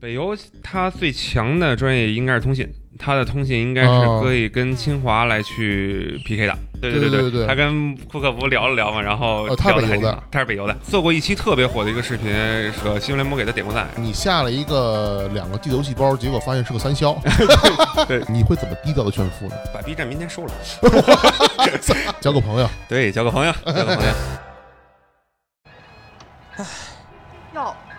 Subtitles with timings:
[0.00, 4.20] 北邮它最强的专业应该是通信，它的通信应该是哦。
[4.22, 6.56] 可以跟清华来去 PK 的。
[6.80, 12.32] 对对对对对他跟库克不聊了聊嘛，然后哦他聊得还北邮的他是北邮的，做过一期特别火的一个视频，
[12.80, 13.88] 说新闻联播给他点过赞。
[13.96, 17.20] 你下了一个两个地游戏包，结果发现是个三消，
[18.06, 18.22] 对。
[18.28, 19.56] 你会怎么低调的炫富呢？
[19.74, 20.52] 把 B 站明天收了，
[22.20, 24.12] 交个朋友，对，交个朋友，交个朋友。
[26.58, 26.64] 哟，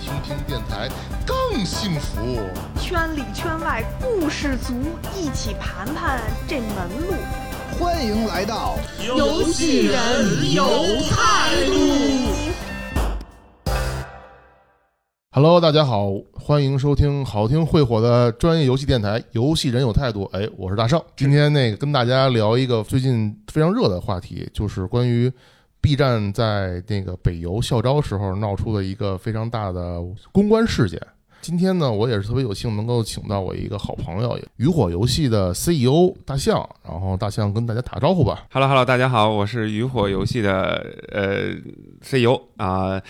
[0.00, 0.88] 听听电台
[1.26, 2.40] 更幸福。
[2.80, 4.72] 圈里圈外故事足，
[5.14, 7.14] 一起盘盘这门路。
[7.78, 8.76] 欢迎来到
[9.06, 10.64] 游戏人有
[11.10, 11.72] 态度。
[15.32, 20.24] Hello，大家好，欢迎收听好听会火的专业游戏电台《游戏人有态度》。
[20.30, 25.30] 哎，我是大圣，今天那个跟大家聊一个最近非常热的话题，就是关于
[25.80, 30.00] B 站在那个北邮校招时候闹出了一个非常大的
[30.32, 31.00] 公关事件。
[31.42, 38.44] 今天呢，我也是特别有幸能够请到我一个好朋友，渔火游戏的 CEO 大象，然后大象跟大家打招呼吧。
[38.52, 41.54] Hello Hello，大家好，我是渔火游戏的呃
[42.02, 43.00] CEO 啊，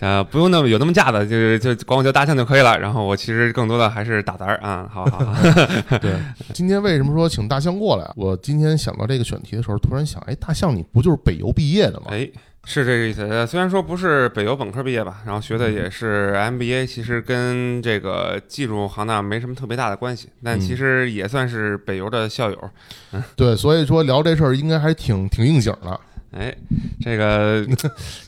[0.00, 2.78] 呃不用那么有那么架子，就是就管我叫大象就可以了。
[2.78, 5.42] 然后我其实更多的还是打杂儿啊，好好好。
[5.98, 6.14] 对，
[6.52, 8.12] 今天为什么说请大象过来？
[8.16, 12.08] 我今天想到这个选题的时候，突然想，哎，大象你不就是北邮毕业的吗？
[12.10, 12.28] 哎，
[12.64, 13.22] 是这个意思。
[13.22, 22.70] 呃虽然说不是北邮本科毕业吧，然后学的也是 MBA，其实跟这个技术行当没什么特别大的关系，但嗯其实也算是北邮的校友。
[23.36, 25.98] 对，所以说聊这事儿应该还挺挺应景的。
[26.30, 26.54] 哎，
[27.00, 27.66] 这个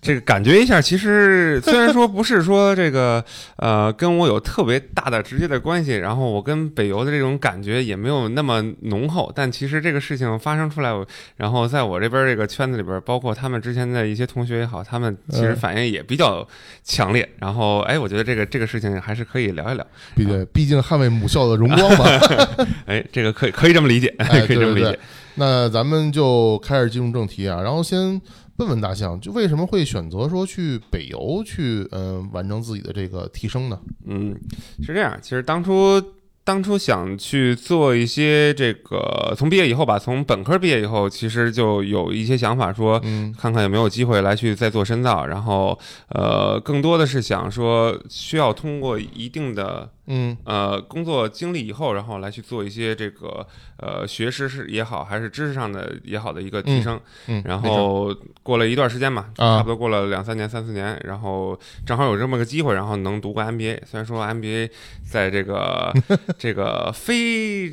[0.00, 3.22] 这个感觉一下，其实 虽然说不是说这个
[3.56, 10.91] 呃跟我有特别大的直接的关系，然后我跟北邮的这种感觉也没有那么浓厚，但其实这个事情发生出来，
[11.37, 16.47] 然后在我这边这个圈子里边，包括他们之前的一些同学也好，他们其实嗯反应也比较
[16.82, 17.28] 强烈。
[17.38, 19.87] 然后哎，我觉得这个这个事情还是可以聊一聊。
[20.17, 22.06] 毕竟毕竟捍卫母校的荣光嘛。
[22.87, 25.00] 哎，这个可以可以这么理解，哎， 可以这么理解对对对。。
[25.35, 28.21] 那咱们就开始进入正题啊，然后先
[28.57, 33.79] 问问大象，就为什么会选择说去北邮去嗯、呃完成自己的这个提升呢？
[34.07, 34.35] 嗯，
[34.83, 35.19] 是这样。
[35.23, 36.03] 其实当初
[36.43, 43.01] 当初想去做一些这个，从毕业以后吧，从本科毕业以后，其实就有一些想法说。
[43.05, 53.47] 嗯看看有没有机会来去再做深造，然后，呃，更多的是想说，需要通过一定的嗯呃工作经历以后，然后来去做一些这个
[53.78, 57.00] 呃学识是也好，还是知识上的也好的一个提升。
[57.28, 58.12] 嗯，然后
[58.43, 61.56] 过了一段时间嘛，啊差不多过了两三年、三四年，然后
[61.87, 63.82] 正好有这么个机会，然后能读个 MBA。
[63.87, 64.70] 虽然说 MBA
[65.09, 65.94] 在这个
[66.37, 67.69] 这个非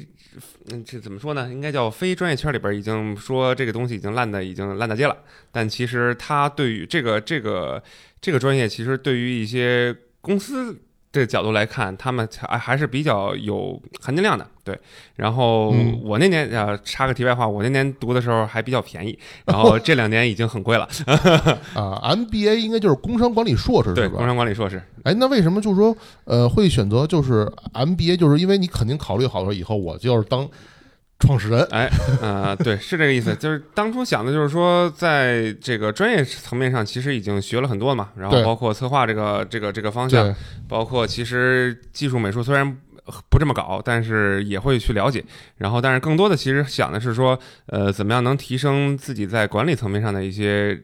[0.69, 1.49] 嗯这怎么说呢？
[1.49, 5.17] 应该叫非专业圈里边已经说这个东西已经烂的已经烂大街了，
[5.51, 7.81] 但其实它对于这个这个
[8.21, 10.83] 这个专业，其实对于一些公司。
[11.11, 14.77] 这个角度来看，他们还还是比较有含金量的，对。
[15.15, 20.87] 然后嗯我那年呃插个题外话，我那年读的时候还比较便宜，然后这两年已经很贵了。
[21.73, 24.17] 啊，MBA 应该就是工商管理硕士对，是吧？
[24.17, 24.81] 工商管理硕士。
[25.03, 25.95] 哎，那为什么就是说
[26.25, 28.17] 呃会选择就是 MBA？
[28.17, 30.47] 就是因为你肯定考虑好了以后，我就是当
[31.19, 31.63] 创始人。
[31.71, 31.89] 哎，
[32.21, 33.35] 呃，对，是这个意思。
[33.35, 40.35] 就是当初想的就是说，在这个专业层面上，其实已经学了很多嘛，然后包括策划这个这个这个方向，
[40.67, 42.77] 包括其实技术美术虽然
[43.29, 45.23] 不这么搞，但是也会去了解。
[45.57, 50.77] 然后，但是更多的其实想的是说，呃，怎么样能提升自己在管理层面上的一些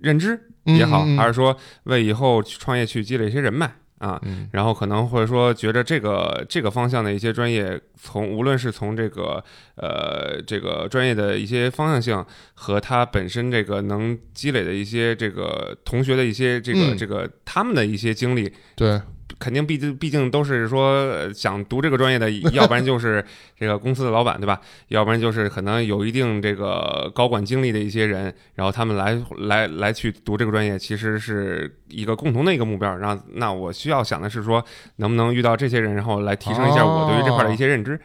[0.00, 4.20] 认知也好，嗯嗯嗯还是说为以后去创业去积累一些人脉啊。
[4.24, 9.42] 嗯然后可能会说，觉得这个这个方向的一些专业，从无论是从这个
[9.76, 19.00] 呃这个专业的一些方向性和他本身这个能积累的一些这个同学的一些这个、嗯这个他们的一些经历，对，
[19.40, 23.24] 肯定毕竟毕竟都是说想读这个专业的，要不然就是
[23.58, 24.60] 这个公司的老板，对吧？
[24.88, 32.94] 要不然就是可能有一定这个高管经历的一些人，然后他们来来来去读这个专业，其实是一个共同的一个目标。
[32.98, 34.62] 然后那我需要想的是说，
[34.96, 37.98] 能不能遇到这些人，然后来提升一下我对于这块的一些认知。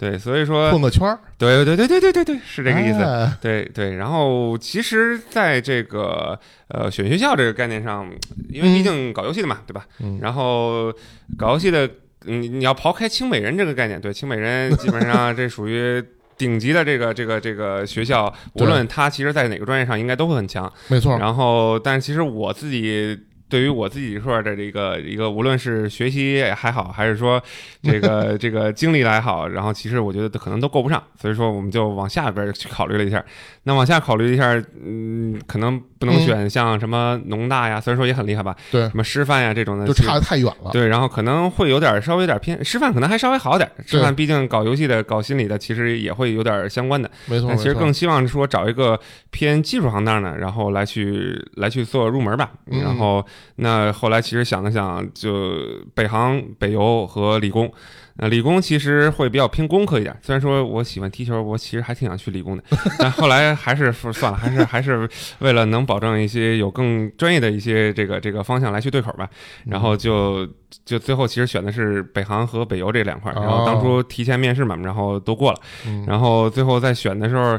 [0.00, 3.02] 对，所以说混，个圈儿，对对对对对对对，是这个意思。
[3.02, 6.38] 哎对对，然后其实在这个
[6.68, 8.10] 呃选学校这个概念上，
[8.48, 9.84] 因为毕嗯竟搞游戏的嘛，对吧？
[10.00, 10.90] 嗯然后
[11.36, 11.86] 搞游戏的
[12.24, 16.02] 你你要刨开清美人这个概念，对清美人基本上这属于
[16.38, 20.72] 顶级的这个这个这个学校，无论他其实在哪个专业上应该都会很强。
[20.88, 23.18] 没错，然后，但是其实我自己
[23.50, 27.42] 对于我自己说的这个一个，无论是学习还好，还是说
[27.82, 33.22] 这个 这个经历来好，然后其实我觉得可能都够不上，所以说我们就往下边去考虑了一下。
[33.64, 40.70] 那往下考虑一下，嗯，可能不能嗯选像什么农大呀，虽然说也很厉害吧，对什么师范呀这种的，就差的太远了。
[40.72, 43.70] 对，然后可能会有点稍微有点偏师范，可能还稍微好点。
[43.84, 47.10] 师范毕竟搞游戏的、搞心理的，其实也会有点相关的。
[47.26, 48.98] 没错，但其实更希望说找一个
[49.30, 52.50] 偏技术行当的，然后来去来去做入门吧。
[52.70, 53.24] 嗯然后
[53.56, 55.52] 那后来其实想了想，就
[55.94, 57.70] 北航、北邮和理工。
[58.16, 62.62] 那，理工其实会比较偏工科一点，虽然说我喜欢踢球，我其实还挺想去理工的，
[62.98, 65.08] 但后来还是说算了，还是还是
[65.38, 69.26] 为了能保证一些有更专业的一些这个这个方向来去对口吧，
[69.64, 70.46] 然后就
[70.84, 75.60] 就最后其实选的是北航和北邮这两块儿，然后当初提前面试嘛，然后都过了。
[75.86, 77.58] 嗯然后最后在选的时候，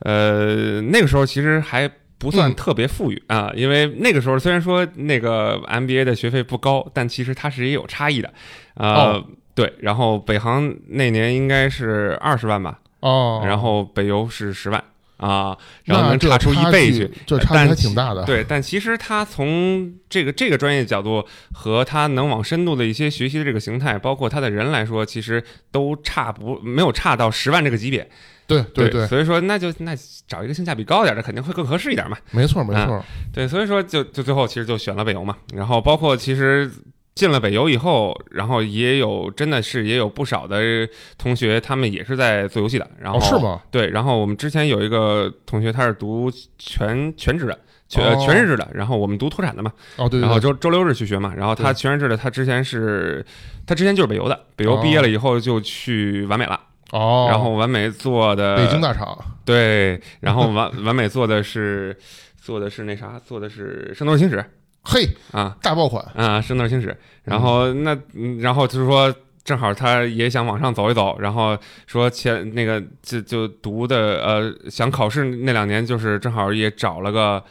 [0.00, 8.32] 呃，那个时候其实还不算嗯特别富裕、啊，因为那个时候虽然说那个 MBA 的学费不高，但其实它是也有差异的，
[8.74, 9.24] 呃，哦
[9.54, 14.82] 对，然后北航那年应该是二十万吧，哦，然后北邮是十万
[15.16, 18.24] 啊，然后能差出一倍去，，这差距还挺大的。
[18.24, 25.42] 对，但其实他从这个这个专业角度和他能往深度的一些学习的这个形态，包括他的人来说，其实
[25.72, 28.08] 都差不没有差到十万这个级别。
[28.48, 29.94] 对对对，所以说那就那
[30.26, 32.16] 找一个性价比高点的，肯定会更合适一点嘛。
[32.32, 33.04] 没错没错。
[33.32, 36.68] 对，所以说就就最后其实就选了北邮嘛，然后包括其实。
[37.14, 40.62] 进了北邮以后，然后也有真的是也有不少的
[41.16, 42.88] 同学，他们也是在做游戏的。
[42.96, 43.34] 然后、哦，是？
[43.44, 43.60] 吗？
[43.72, 46.30] 对，然后我们之前有一个同学，他是读
[46.60, 47.58] 全全职的，
[47.88, 53.26] 全、全日制的，然后我们读脱产的嘛，哦，对对然后对，周周六日去学嘛，然后他全日制的，他之前是
[53.66, 56.60] 他之前就是北邮的，北邮毕业了以后就去完美了，
[56.92, 61.96] 哦，然后完美做的北京大厂，对，然后完 完美做的是
[62.40, 64.36] 做的是那啥，做的是《圣斗士星矢》
[64.84, 65.56] 嘿，啊。
[65.62, 66.88] 大爆款，啊，《圣斗士星矢》，
[67.24, 69.14] 然后那嗯然后就是说。
[69.44, 71.56] 正好他也想往上走一走，然后
[71.86, 77.42] 说前那个就就读的呃想考试那两年，就是正好也找了个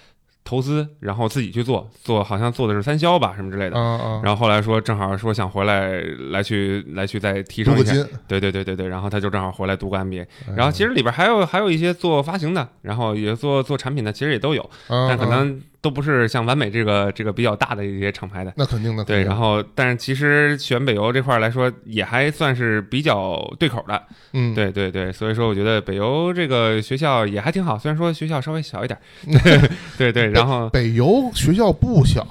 [0.47, 3.75] 投资，然后自己去做做，好像做的是三销吧什么之类的。
[3.75, 5.99] 嗯嗯，然后后来说正好说想回来
[6.31, 7.94] 来去来去再提升一下，
[8.29, 15.29] 对对对对对，然后他就正好回来读个 MBA，哎然后其实里边还有还有一些做发行的，然后也做做产品的，其实也都有，嗯但可嗯。
[15.29, 18.51] 能都不是像完美这个这个比较大的一些厂牌的。
[18.57, 24.04] 那肯定的，对，然后但是其实选北邮这块儿来说，也还算是比较对口的，
[24.34, 29.00] 嗯，对对对，所以说我觉得北邮这个学校也还挺好，虽然说学校稍微小一点，
[29.98, 32.22] 对对，然后北邮学校不小，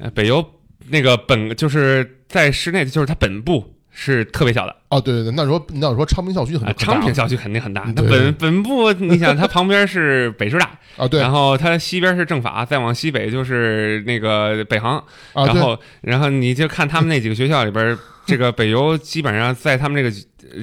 [0.00, 0.44] 呃北邮
[0.88, 14.98] 那个本就是在室内，就是它本部是特别小的哦，对对对，那时候那你说昌平校区很大昌平校区肯定很大，它本本部你想它旁边是北师大， 啊，对然后它西边是政法，再往西北就是那个北航，
[15.32, 17.96] 啊，对，然后然后你就看他们那几个学校里边，
[18.26, 20.14] 这个北邮基本上在他们这个。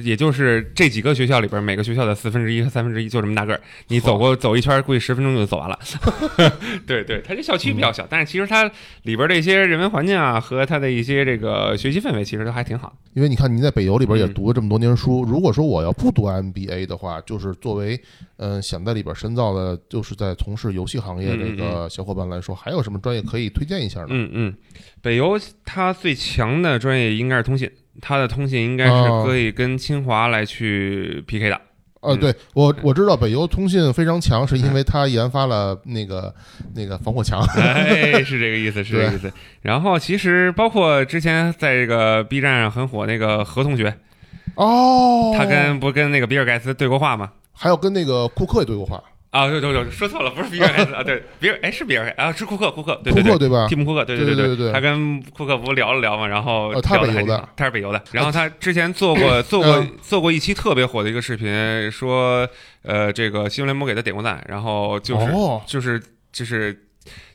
[0.02, 5.78] 也就是这几个学校里边，每个学校的四分之一和三分之一就这么大个儿，你走过走一圈，估计十分钟就走完了。
[6.86, 8.70] 对对，它这校区比较小，但是其实它
[9.04, 12.92] 里边的一些人文环境啊，和它的一些这个学习氛围，其实都还挺好。
[13.14, 17.98] 因为你看你在北邮里边也嗯读了这么多年书，如果说我要不读 MBA 的话，就是作为
[18.36, 24.08] 嗯、呃想在里边深造的，就是在从事游戏行业嗯嗯这个小伙伴来说，还有什么专业可以推荐一下呢？
[24.10, 24.54] 嗯嗯，
[25.00, 31.60] 北邮它最强的专业应该是通信，它的通信应该是哦可以跟清华来去 PK 的。
[32.00, 36.32] 呃，嗯对我我知道北邮通信非常强，是因为它研发了那个
[36.72, 37.44] 那个防火墙。
[37.56, 39.32] 哎， 是这个意思，是这个意思。
[39.62, 43.92] 然后其实包括之前在这个 B 站上很火那个何同学，
[44.58, 47.30] 哦，他跟不跟那个比尔盖茨对过话吗？
[47.52, 53.32] 还有跟那个库克也对过话，啊，对对对，说错了，不是比尔盖茨啊，对， 比尔哎是比尔盖啊，是库克，库克，对库对对。
[53.32, 53.76] 克对吧蒂？
[53.76, 58.02] 姆·库克，对对对对对对他跟库克不聊了聊嘛，然后哦他是北邮的他是北邮的。
[58.12, 62.48] 然后他之前做过 做过嗯做过一期特别火的一个视频，说
[62.82, 66.86] 呃这个新闻联播给他点过赞，然后就是哦，就是就是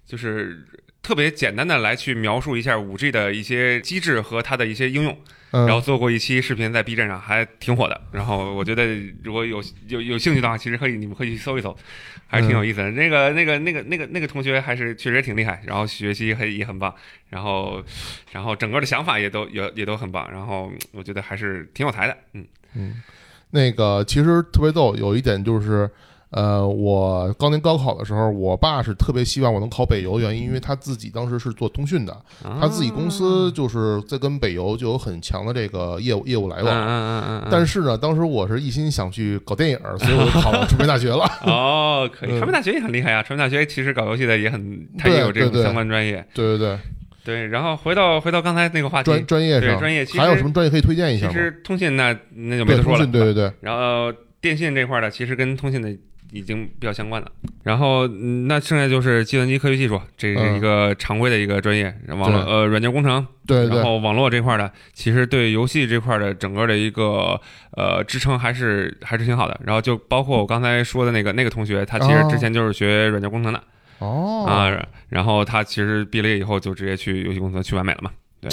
[0.06, 0.66] 就是
[1.02, 5.18] 特别简单的来去描述一下五 G 的一些机制和它的一些应用，嗯
[5.54, 8.02] 然后做过一期视频在 B 站上还挺火的。
[8.12, 11.78] 然后我觉得如果有有有兴趣的话，其实可以你们可以去搜一搜，
[12.26, 12.90] 还是挺有意思的。
[12.92, 16.94] 那个那个那个那个那个同学还是确实挺厉害，然后学习还也很棒，
[17.30, 17.84] 然后
[18.32, 22.18] 然后整个的想法也都也也都很棒，然后我觉得还是挺有才的。
[22.34, 22.46] 嗯
[22.76, 23.04] 嗯，
[23.52, 25.88] 那个其实特别逗，有一点就是，
[26.34, 32.18] 呃，我当年高考的时候，我爸是特别希望我能考北邮，原因因为他自己当时是做通讯的，
[32.60, 36.74] 他自己公司就是在跟北邮就有很强的这个业务业务来嗯往。
[36.74, 41.24] 嗯嗯嗯嗯，但是呢，当时我是一心想去搞电影，所以我就考了传媒大学了。
[41.46, 43.22] 哦，可以，嗯传媒大学也很厉害啊！
[43.22, 46.26] 传媒大学其实搞游戏的也很，它也有这种对对相关专业。
[46.34, 46.80] 对对对，
[47.24, 51.28] 对，然后回到回到刚才那个话题，专专业上专业其实还有什么专业可以推荐一下？
[51.28, 54.12] 其实通信那那就没对，得说了对对对，然后
[54.42, 55.96] 电信这块儿的，其实跟通信的
[56.34, 57.32] 已经比较相关了。
[57.62, 61.96] 然后，嗯那剩下就是计算机科学技术，这是一个常规的一个专业。
[62.08, 67.40] 网络呃软件工程，对对然后网络这块儿的，其实对游戏这块儿的整个的一个
[67.78, 69.62] 呃支撑还是还是挺好的。
[69.64, 73.64] 然后就包括我刚才说的那个那个同学，他其实哦之前就是学软件工程的、
[74.00, 78.12] 哦啊，然后他其实毕了业以后就直接去游戏公司去完美了嘛。
[78.42, 78.50] 对，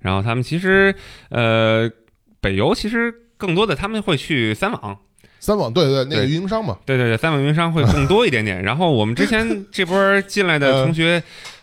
[0.00, 0.94] 然后他们其实
[1.30, 1.90] 呃
[2.40, 4.98] 北邮其实更多的他们会去三网。
[5.42, 8.62] 三网，对对，那个运营商嘛，对对对，三网运营商会更多一点点。
[8.62, 11.20] 然后我们之前这波进来的同学，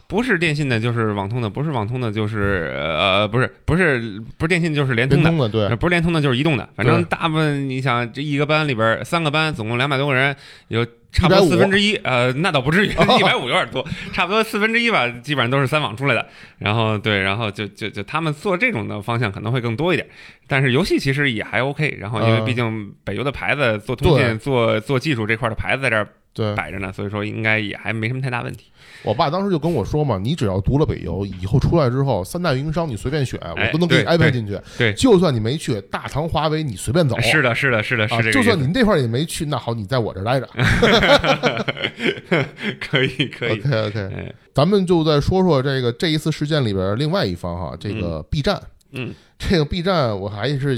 [0.10, 5.30] 不是电信的，就是网通的；不是网通的，就是呃，不是不是不是电信，就是联通的。
[5.30, 6.68] 通的，对呃，不是联通的，就是移动的。
[6.76, 10.36] 反正大部分，你想这一个班里边三个班，总共两百多个人，
[10.70, 12.90] 有差不多四分之一，呃，那倒不至于，
[13.20, 16.28] 一百五有点多，差不多四分之一吧，基本上都是三网出来的。
[16.58, 20.10] 然后对，然后就就就他们做这种的方向可能会更多一点，
[20.48, 21.96] 但是游戏其实也还 OK。
[22.00, 26.08] 然后因为嗯毕竟北邮的牌子做通对信、做做技术这块的牌子在这儿。
[26.56, 28.72] 摆着呢，所以说应该也还没什么太大问题。
[29.04, 34.60] 我爸当时就跟我说嘛，你只要读了北邮，以后出来之后，三大运营商你随便选，我哎都能给你安排进去。
[34.78, 37.20] 对就算你没去，大唐、华为你随便走。
[37.22, 38.40] 是的，是的，是的，是啊，这个意思。
[38.40, 40.50] 就算您这块儿也没去，那好，你在我这儿待着。
[42.80, 43.60] 可以，可以。
[43.60, 48.62] OK OK，哎，咱们就再说说这个这一次事件里边另外一方哈，这个 B 站。
[48.92, 50.78] 嗯，这个 B 站我还是呃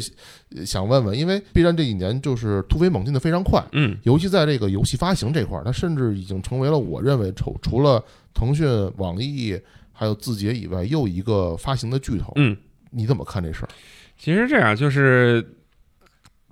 [0.65, 8.03] 想问问，因为 B 站这几年就是突飞猛进的非常快，嗯尤其在这个游戏发行这块儿，它甚至已经成为了我认为除除了
[8.33, 8.67] 腾讯、
[8.97, 9.59] 网易
[9.91, 12.33] 还有字节以外，又一个发行的巨头。
[12.35, 12.55] 嗯。
[12.93, 13.69] 你怎么看这事儿？
[14.17, 15.41] 其实这样就是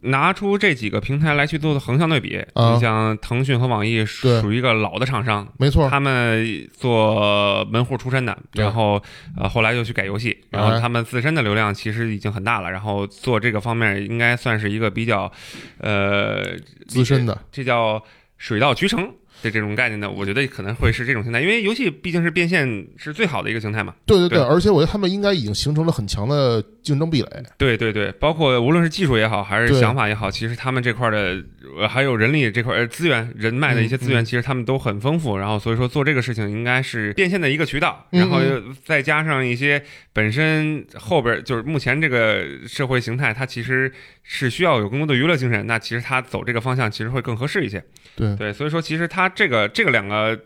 [0.02, 2.38] 拿出这几个平台来去做横向对比。
[2.54, 9.02] 啊你像腾讯和网易属属于一个老的厂商，没错，他们做门户出身的，然后
[9.38, 15.32] 呃后来又去改游戏，然后哎他们自身的流量其实已经很大了，然后做这个方面应该算是一个比较
[15.80, 16.44] 呃
[16.88, 18.02] 资深的，这叫
[18.38, 19.14] 水到渠成。
[19.42, 23.94] 的这种概念呢，我觉得可能会是这种形态，因为游戏毕竟是变现是最好的一个形态嘛。
[24.06, 27.44] 对对对，对而且我觉得他们应该已经形成了很强的竞争壁垒。
[27.58, 31.44] 对对对，包括无论是技术也好，还是想法也好，其实他们这块儿的
[31.80, 35.38] 呃还有人力这块资源、人脉的一些资源，嗯其实他们都很丰富。
[35.38, 39.84] 然后所以说做这个事情应该是变现的一个渠道，嗯然后又再加上一些
[40.20, 43.90] 本身后边儿就是目前这个社会形态，它其实
[44.22, 45.66] 是需要有更多的娱乐精神。
[45.66, 47.82] 那其实它走这个方向其实会更合适一些。
[48.16, 50.38] 对对，所以说其实它这个这个两个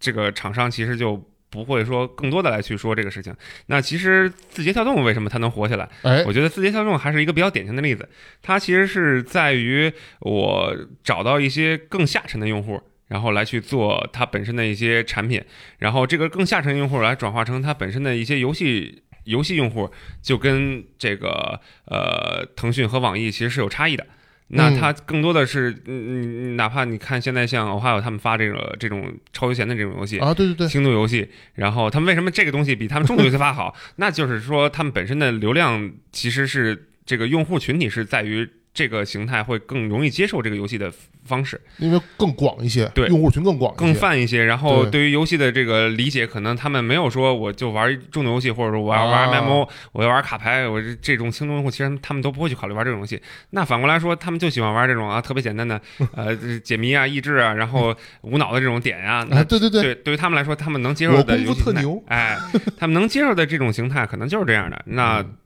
[0.00, 1.28] 这个厂商其实就。
[1.52, 3.36] 不会说更多的来去说这个事情。
[3.66, 5.86] 那其实字节跳动为什么它能火起来？
[6.00, 8.08] 哎，我觉得字节跳动还是一个比较典型的例子，
[8.40, 10.74] 它其实是在于我
[11.04, 12.80] 找到一些更下沉的用户。
[13.08, 15.44] 然后来去做它本身的一些产品，
[15.80, 24.06] 然后这个更下沉用户来转化成它本身的一些游戏游戏用户，就跟这个呃腾讯和网易其实是有差异的。
[24.54, 33.74] 那嗯它更多的是，嗯，嗯哪怕你看现在像还有他们发这个这种超休闲的这种游戏，啊，对对对，轻度游戏，然后他们为什么这个东西比他们重度游戏发好？
[33.96, 40.90] 那就是说他们本身的流量其实是这个用户群体是在于这个形态会更容易接受这个游戏的
[41.24, 43.06] 方式，因为更广一些，对。
[43.08, 44.44] 用户群更广一些，更泛一些。
[44.44, 44.90] 然后对。
[44.92, 49.40] 对于游戏的这个理解，可能他们没有说我就玩重度游戏，或者说我要玩啊。
[49.40, 53.20] MMO，、我要玩卡牌，我这这种轻度用户，其实他们都不会去考虑玩这种游戏。
[53.50, 55.78] 那反过来说，他们就喜欢玩这种啊特别简单的
[56.16, 62.02] 呃解谜啊、益智啊，然后无脑的这种点呀、啊，那对对对，对，对于他们来说，他们能接受我功夫的游戏特牛。
[62.06, 62.38] 哎，
[62.78, 64.82] 他们能接受的这种形态可能就是这样的。
[64.86, 65.36] 那嗯。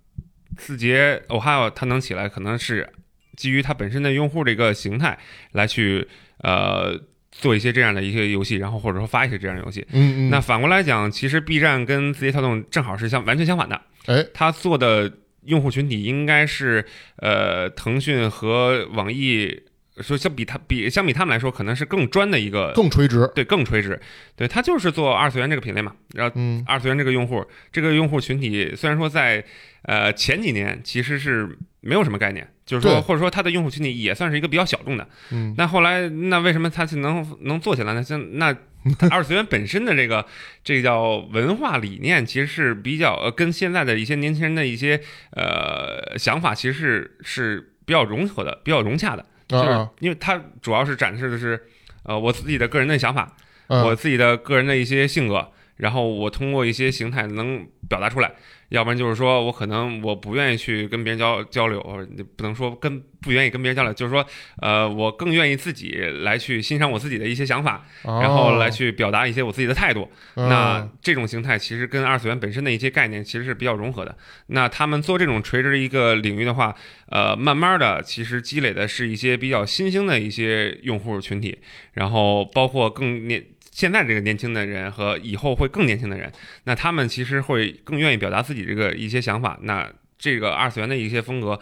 [0.56, 2.88] 字节 Ohio 它能起来，可能是
[3.36, 5.18] 基于它本身的用户的一个形态
[5.52, 6.98] 来去呃
[7.30, 9.86] 做一些这样的一些游戏，然后或者说发一些这样的游戏。
[9.92, 15.12] 嗯嗯，那反过来讲，其实 B 站跟字节跳动正好是相完全相反的，哎，它做的
[15.44, 16.84] 用户群体应该是
[17.18, 19.62] 呃腾讯和网易。
[20.00, 23.98] 说相比他比相比他们来说，可能是更专的一个更垂直，对，更垂直。
[24.34, 25.94] 对，它就是做二次元这个品类嘛。
[26.14, 29.44] 然后嗯二次元这个用户，这个用户群体虽然说在
[29.82, 35.08] 呃前几年其实是没有什么概念，就是说或者说它的用户群体也算是一个比较小众的。
[35.30, 38.02] 嗯，那后来那为什么它是能能做起来呢？
[38.02, 38.54] 像那
[39.10, 40.24] 二次元本身的这个
[40.62, 45.00] 这个叫文化理念，其实是比较呃跟现在的一些年轻人的一些
[45.32, 49.24] 呃想法，其实是是比较融合的，比较融洽的。
[49.48, 51.60] 就是因为它主要是展示的是
[52.02, 53.36] 呃我自己的个人的想法，
[53.68, 58.32] 嗯我自己的个人的一些性格，然后我通过一些形态能表达出来。
[58.68, 64.24] 要不然就是说我可能我不愿意去跟别人交交流，你不能说跟不愿意跟别人交流，就是说，
[64.60, 65.92] 呃，我更愿意自己
[66.22, 70.08] 来去欣赏我自己的一些想法，然后来去表达一些我自己的态度。
[70.34, 74.16] 哦那这种形态其实跟二次元本身的一些概念其实是比较融合的。
[74.48, 76.74] 那他们做这种垂直一个领域的话，
[77.08, 81.58] 呃，慢慢的其实积累的是一些比较新兴的一些用户群体，
[81.94, 83.44] 然后包括更年。
[83.76, 86.32] 现在这个年轻的人和以后会更年轻的人，
[86.64, 89.58] 那他们其实会更愿意表达自己这个一些想法。
[89.60, 91.60] 那这个二次元的一些风格，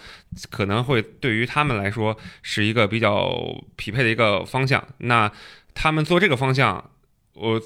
[0.48, 4.86] 可能会对于他们来说是一个比较匹配的一个方向。
[4.98, 5.28] 那
[5.74, 6.88] 他们做这个方向，
[7.32, 7.60] 我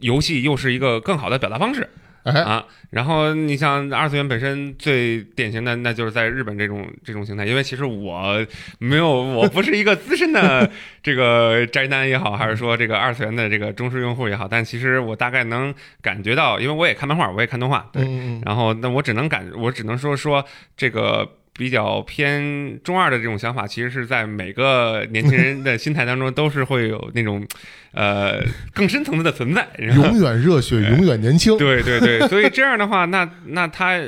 [0.00, 1.88] 游戏又是一个更好的表达方式，
[2.24, 2.64] 啊。
[2.90, 8.46] 然后你像二次元本身最典型的，那就是在日本这种这种形态，因为其实我
[8.78, 10.70] 没有，我不是一个资深的
[11.02, 18.04] 这个宅男也好，还是说这个二次元的这个忠实用户也好，但其实我大概能感觉到，因为我也看漫画，我也看动画，对，
[18.44, 20.44] 然后那我只能感，我只能说说
[20.76, 27.46] 这个比较偏中二的这种想法，其实是在每个年轻人的心态当中都是会有那种
[27.92, 28.42] 呃
[28.72, 29.68] 更深层次的存在。
[29.78, 31.56] 然后永远热血，永远年轻。
[31.58, 33.98] 对对对， 所以这样的话，那那他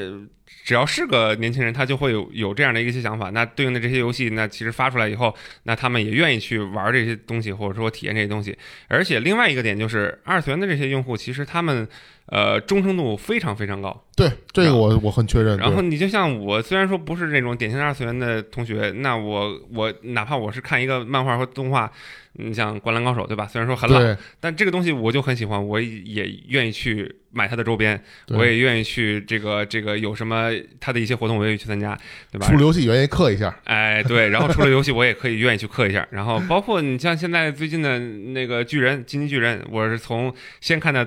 [0.64, 3.28] 只要是个年轻人，他就会有有这样的一些想法。
[3.28, 5.34] 那对应的这些游戏，那其实发出来以后，
[5.64, 8.56] 那他们也愿意去玩这些东西，或者说体验这些东西。
[8.88, 11.86] 而且另外一个点就是，二次元的这些用户，其实他们
[12.26, 14.04] 呃忠诚度非常非常高。
[14.16, 15.58] 对，这个我我很确认。
[15.58, 21.90] 然后你就像我，虽然说不是那种典型的二次元的同学，那我我哪怕我是看一个漫画或动画，
[22.34, 23.44] 你像《灌篮高手》对吧？
[23.48, 31.98] 虽然说很老，但这个东西我就很喜欢，我也愿意去买它的周边，我也愿意去这个这个有什么它的一些活动，我愿意去参加，
[32.30, 32.54] 对吧出？
[32.54, 33.52] 了游戏愿意氪一下。
[33.64, 36.06] 哎，对，然后出了游戏，我也可以愿意去氪一下。
[36.12, 41.04] 然后包括你像现在最近的那个巨人，金鸡巨人，我是从先看的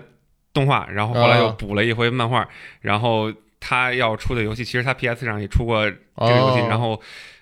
[0.57, 2.47] 动画，然后后来又啊补了一回漫画，
[2.81, 6.99] 然后他要出的游戏，其实他 PS 上也出过这个游戏，哦然后。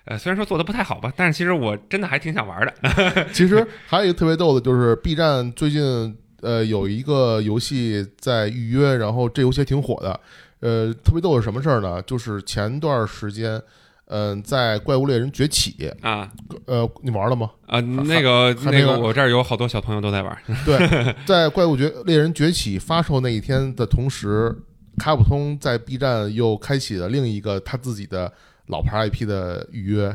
[0.08, 3.26] 呃，虽然说做的不太好吧，但是其实我真的还挺想玩的。
[3.34, 10.20] 其实还有一个特别逗的，就是 B 站最近呃有一个游戏在预约，然后这游戏还挺火的。
[10.60, 12.00] 呃，特别逗的是什么事儿呢？
[12.02, 13.60] 就是前段时间，
[14.08, 15.74] 嗯、在《怪物猎人崛起》，
[16.08, 16.30] 啊
[16.66, 17.50] 呃，你玩了吗？
[17.66, 20.36] 啊，那个那个，我这儿有好多小朋友都在玩。
[20.64, 20.78] 对，
[21.26, 24.56] 在《怪物崛猎人崛起》发售那一天的同时，
[24.98, 28.32] 卡普通在 B 站又开启了另一个他自己的
[28.68, 30.14] 老牌 IP 的预约，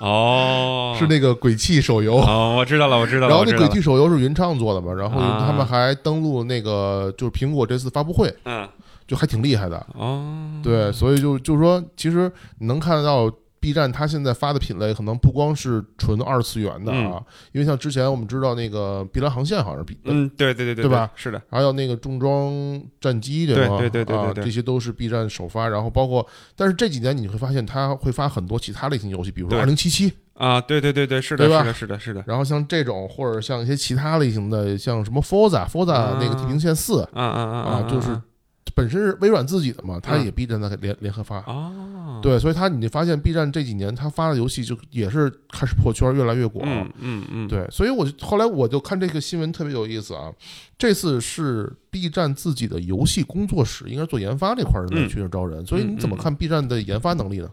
[0.00, 2.16] 哦， 是那个鬼泣手游。
[2.16, 3.44] 哦，我知道了，我知道了，然后。
[3.44, 8.66] 那鬼泣手游是云畅做的嘛，然后啊他们还登录那个就是苹果这次发布会，嗯，
[9.10, 9.84] 就还挺厉害的。
[9.94, 10.22] 哦，
[10.62, 17.20] 对，所以就就是说，其实你能看得到 B 站它现在发的品类，可能不光是纯二次元的啊，
[17.50, 21.10] 因为像之前我们知道那个《碧蓝航线》好像是 B，嗯，对对对对对吧？
[21.16, 23.54] 是的，还有那个重装战机，吗？
[23.54, 25.68] 对对对对啊对对这些都是 B 站首发。
[25.68, 29.60] 然后包括，但是这几年你会发现，它会发很多其他类型游戏，比如说对。
[29.60, 38.18] 二零七七，啊，对对对对，是的，是的，是的，是的，然后像这种，或者像一些其他类型的，像什么 Forza，Forza 啊那个地平线四啊啊啊啊，就是
[38.74, 41.38] 本身是微软自己的嘛，它嗯也 B 站在联联合发。
[41.38, 46.68] 啊，对，所以它你发现 B 站这几年它发的游戏就也是开始破圈，越来越广。
[46.68, 50.32] 嗯嗯嗯，对，所以我就后来我就看这个新闻特别有意思啊。
[50.78, 57.50] 这次是 B 站自己的游戏工作室，应该做研发这块儿的嗯去招人，所以你怎么看 B 站的研发能力呢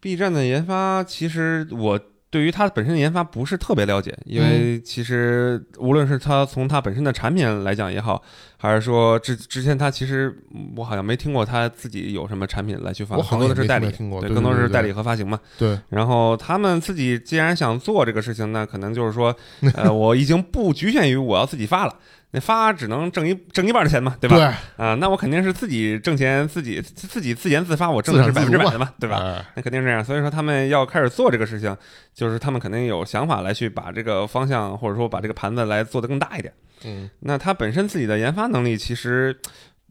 [0.00, 8.22] ？B 站的研发，其实我对于它本身的研发不是特别了解，因为其实无论是它从它本身的产品来讲也好，
[8.62, 15.40] 还是说之之前他其实嗯我好像没听过他自己有什么产品来去发，更多的是代理对，更多是代理和发行嘛。
[15.58, 19.34] 对，然后他们自己既然想做这个事情，那可能就是说，
[19.74, 21.94] 呃，我已经不局限于我要自己发了，
[22.30, 24.36] 那发只能挣一挣一半的钱嘛，对吧？
[24.36, 29.16] 对啊，那我肯定是自己挣钱，自己自己自研自发，我挣的是百分之百的嘛，对吧？
[29.18, 30.04] 哎那肯定是这样。
[30.04, 31.76] 所以说他们要开始做这个事情，
[32.14, 36.54] 就是他们肯定有想法来去把这个方向，或者说把这个盘子来做得更大一点。
[36.84, 39.36] 嗯，那他本身自己的研发能力其实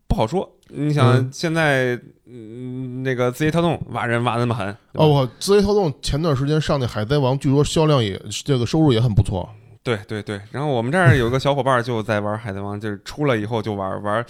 [0.08, 0.50] 不好说。
[0.74, 9.50] 你想嗯现在，嗯，那个字节跳动挖人挖那么狠，哦，我字节跳动前段时间上那《海贼王》，据说销量也这个收入也很不错。
[9.84, 14.24] 对对对，然后我们这儿有个小伙伴就在玩《海贼王》，就是出了以后就玩玩，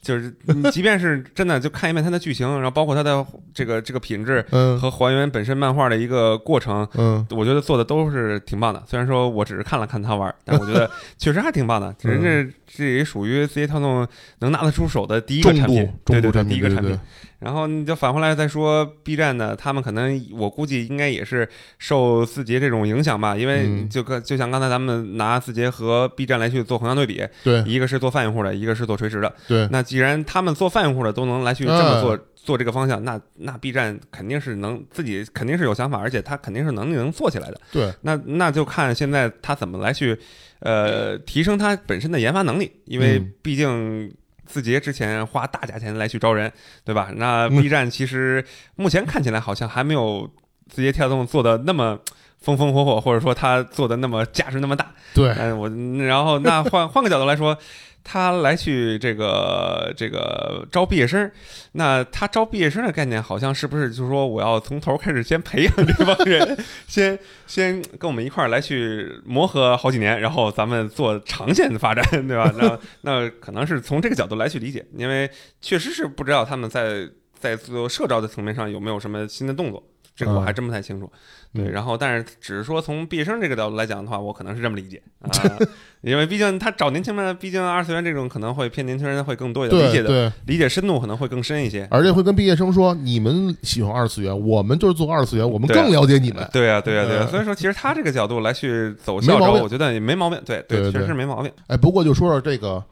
[0.00, 8.80] 就是你即便是真的就看一遍它的剧情，然后包括它的这个这个品质嗯和还原本身漫画的一个过程，嗯，我觉得做的都是挺棒的。
[8.86, 10.88] 虽然说我只是看了看他玩，但我觉得
[11.18, 11.92] 确实还挺棒的。
[12.02, 14.06] 人嗯这这也属于字节跳动
[14.38, 16.98] 能拿得出手的第一个产品，对对对第一个产品。
[17.42, 29.34] 然后你就返回来再说 B 站呢，他们可能我估计应该也是受字节这种影响吧，因为嗯就跟就像刚才咱们拿字节和 B 站来去做横向对比，对一个是做泛用户的，一个是做垂直的。
[29.48, 37.60] 对，那既然他们做泛用户的都能来去这么做、做这个方向，那那 B 站肯定是能自己肯定是有想法，而且他肯定是能力能做起来的。
[37.72, 40.16] 对，那那就看现在他怎么来去
[40.60, 44.14] 呃提升他本身的研发能力，因为嗯毕竟。
[44.46, 46.52] 字节之前花大价钱来去招人，
[46.84, 47.10] 对吧？
[47.14, 48.44] 那嗯 B 站其实
[48.76, 50.28] 目前看起来好像还没有
[50.68, 51.98] 字节跳动做的那么
[52.40, 54.92] 风风火火，或者说他做的那么价值那么大。
[55.14, 55.68] 对，嗯，我
[56.04, 57.56] 然后那换换个角度来说，
[58.04, 61.30] 他来去这个这个招毕业生，
[61.72, 72.52] 那他招毕业生的概念好像是不是就是说我要从头开始先培养这帮人， 先先跟我们一块儿来去磨合好几年，然后咱们做长线的发展， 对吧？
[72.58, 79.82] 那那可能是从这个角度来去理解，因为确实是不知道他们在在做社招的层面上有没有什么新的动作。
[80.14, 81.10] 这个我还真不太清楚，
[81.54, 85.30] 对，嗯然后但是只是说从毕业生这个角度来讲的话，我可能是这么理解啊，
[86.02, 91.86] 因为毕竟他找年轻人，毕竟二次元这种可能会偏年轻人会更多一点，理解对的对，理解深度可能会更深一些。
[91.90, 96.48] 而且会跟毕业生说，你们喜欢二次元，我们就是做二次元，我们更了解你们。
[96.52, 101.52] 对呀、对呀、对呀、嗯所以说其实他这个角度来去走校招，我觉得也没毛病，对对对确实是没毛病。
[101.66, 102.82] 哎，不过就说说这个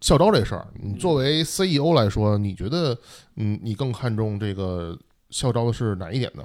[0.00, 2.96] 校招这事儿，你作为 CEO 来说，你觉得，
[3.36, 4.96] 嗯，你更看重这个
[5.30, 6.42] 校招的是哪一点呢？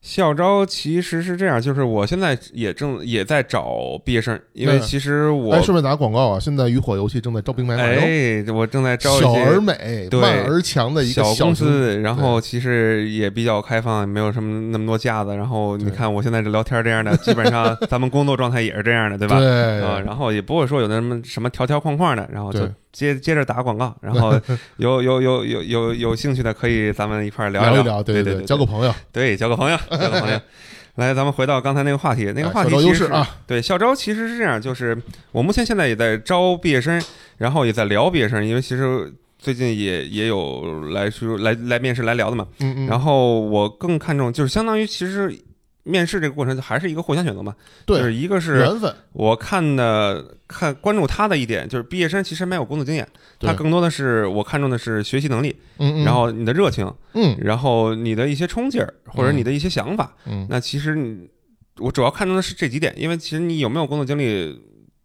[0.00, 15.36] 校招其实是这样，就是我现在也正也在找毕业生，因为嗯其实我哎，顺便打个广告啊，现在渔火游戏正在招兵买马哟，哎，我正在招一小而些美、对慢而强的一个小公司，然后其实也比较开放，没有什么那么多架子。
[15.36, 19.38] 然后你看我现在这聊天这样的，基本上 咱们工作状态也是这样的，对吧？
[19.38, 24.32] 对啊，然后也不会说有那什么什么条条框框的，然后就对接接着打广告， 然后
[24.78, 30.40] 有有有有有有兴趣的可以咱们一块儿聊聊，聊聊，对对，交个朋友，对交个朋友， 交个朋友。
[30.96, 35.00] 来，咱们回到刚才那个话题，那个话题其实是优势啊，对校招其实是这样，就是
[35.32, 37.00] 我目前现在也在招毕业生，
[37.38, 42.46] 然后也在聊毕业生，因为其实最近也也有来说来来面试来聊的嘛。
[42.58, 45.34] 嗯嗯，然后我更看重就是相当于其实
[45.90, 47.54] 面试这个过程还是一个互相选择嘛，
[47.86, 53.06] 就是，一个是缘分，我看的看关注他的一点就是毕业生其实没有工作经验，
[53.40, 57.36] 他更多的是我看重的是学习能力，嗯嗯，然后你的热情，嗯。
[57.40, 60.14] 然后你的一些冲劲儿或者你的一些想法。
[60.26, 61.28] 嗯，那其实你
[61.78, 64.60] 我主要看重的是这几点，因为其实你有没有工作经历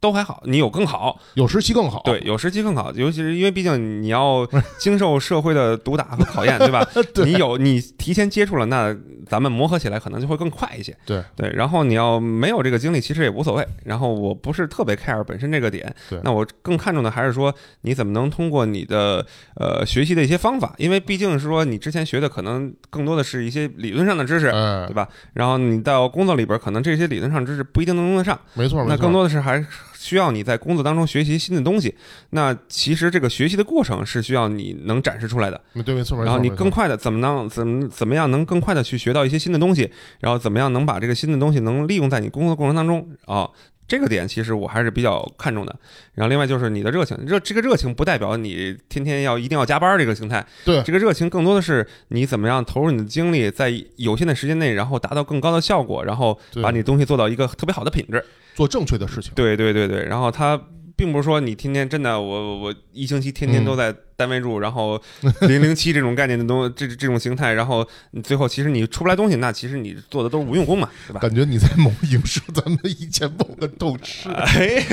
[0.06, 6.88] 都还好，你有更好，有时期更好，对，有时期更好，尤其是因为毕竟你要经受社会的毒打和考验，对吧？
[7.12, 10.96] 对你有你提前接触了，那咱们磨合起来可能就会更快一些。
[11.08, 13.68] 对对，然后你要没有这个经历，其实也无所谓。
[13.84, 25.08] 然后我不是特别 care 本身这个点对，那我更看重的还是说你怎么能通过你的呃学习的一些方法，因为毕竟是说你之前学的可能更多的是一些理论上的知识，哎对，吧？
[25.34, 29.66] 然后你到工作里边，可能这些理论上知识不一定能用得上，没错，没错，那更多的是还
[30.06, 31.96] 需要你在工作当中学习新的东西。
[32.30, 39.90] 那其实这个学习的过程是需要你能展示出来的，对，没错，没错，然后你更快的怎么能怎么怎么样能更快的去学到一些新的东西，
[40.20, 43.50] 然后怎么样能把这个新的东西能利用在你工作过程当中啊。
[43.88, 45.76] 这个点其实我还是比较看重的，
[46.14, 58.24] 然后另外就是你的热情，热这个热情不代表你天天要一定要加班这个形态，对这个热情更多的是你怎么样投入你的精力，在有限的时间内，然后达到更高的效果，然后把你东西做到一个特别好的品质。
[58.56, 60.60] 做正确的事情，对对对对，然后他
[60.96, 65.02] 并不是说你天天真的我我一星期天天嗯都在单位住，然后
[65.42, 71.20] 零零七这种概念的东这这种形态，然后你最后其实你出不来东西，那其实你做的都是无用功嘛，对吧？
[71.20, 74.84] 感觉你在某影射咱们以前某个斗士，哎，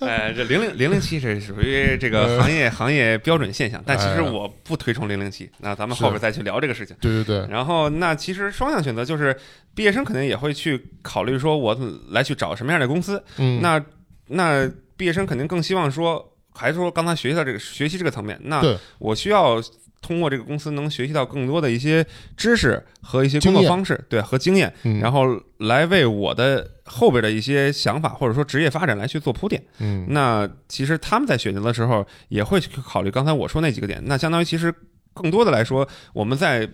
[0.00, 6.96] 哎，这零零零零七是属于这个行业行业标准现象，但其实哎我不推崇零零七，那咱们后边再去聊这个事情。
[7.00, 9.36] 对对对，然后，那其实双向选择就是
[9.74, 11.78] 毕业生肯定也会去考虑说，我
[12.10, 13.22] 来去找什么样的公司。
[13.36, 13.80] 嗯，那
[14.28, 18.62] 那毕业生肯定更希望说，还是说刚才学习到这个学习这个层面，那
[18.98, 19.60] 我需要
[20.00, 22.04] 通过这个公司能学习到更多的一些
[22.36, 29.62] 知识和一些工作方式，对和经验，嗯然后来为我的后边的一些想法或者说职业发展来去做铺垫。
[29.78, 34.02] 嗯，那其实他们在选择的时候也会去考虑刚才我说那几个点。
[34.06, 34.74] 那相当于其实
[35.14, 36.68] 更多的来说，我们在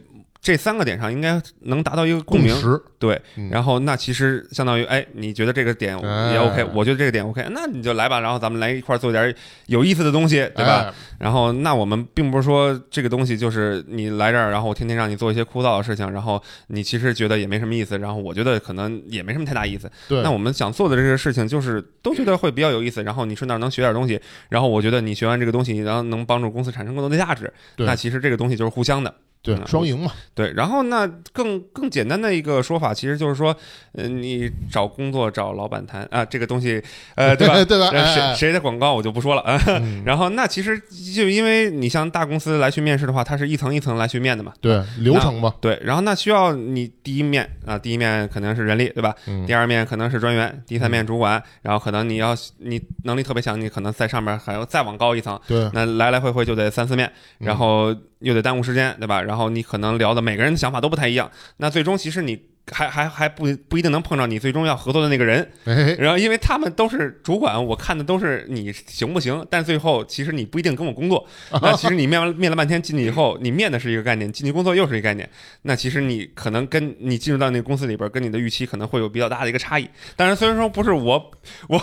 [0.48, 2.54] 这三个点上应该能达到一个共鸣。
[2.58, 9.34] 识，对，嗯然后那其实相当于，哎，你觉得这个点哎也 OK，、我觉得这个点 OK，那你就来吧，然后咱们来一块儿做点
[9.66, 10.86] 有意思的东西，对吧？
[10.88, 10.94] 哎？
[11.18, 19.90] 然后那我们并不是说这个东西就是你来这儿，然后我天天让你做一些枯燥的事情，然后你其实觉得也没什么意思，然后我觉得可能也没什么太大意思。
[20.08, 29.14] 对，那我们想做的这些事情，就是都觉得会比较有意思，然后你顺道能学点东西，然后我觉得你学完这个东西，然后能帮助公司产生更多的价值，对那其实这个东西就是互相的。
[29.40, 33.54] 对嗯双赢嘛，对，然后那更更简单的一个说法，其实就是说，
[33.92, 36.82] 呃，你找工作找老板谈啊，这个东西，
[37.14, 37.54] 呃，对吧？
[37.64, 37.90] 对吧？
[37.90, 39.58] 谁谁的广告我就不说了啊。
[39.80, 40.78] 嗯然后那其实
[41.14, 44.52] 就因为你像大公司来去面试的话，它是一层一层来去面的嘛。
[44.60, 49.14] 对流程嘛，对，然后那需要你第一面啊，第一面肯定是人力，对吧？
[49.26, 59.22] 嗯第二面可能是专员，第三面主管，然后可能你要你能力特别强，你可能在上面还要再往高一层，对，那来来回回就得三四面，嗯然后又得耽误时间，对吧？
[59.22, 62.40] 然后你可能聊的每个人的想法都不太一样，那最终其实你
[62.72, 71.26] 还还还不不一定能碰上你最终要合作的那个人， 哎，然后因为他们都是主管，我看的都是你行不行，但最后其实你不一定跟我工作，
[71.62, 75.28] 那其实你面完面了半天进去以后，你面的是一个概念，进去工作又是一个概念，
[75.62, 79.88] 那其实你可能跟你进入到那个公司里边，跟你的预期可能会有比较大的一个差异。
[80.16, 81.30] 当然，虽然说不是我
[81.68, 81.80] 我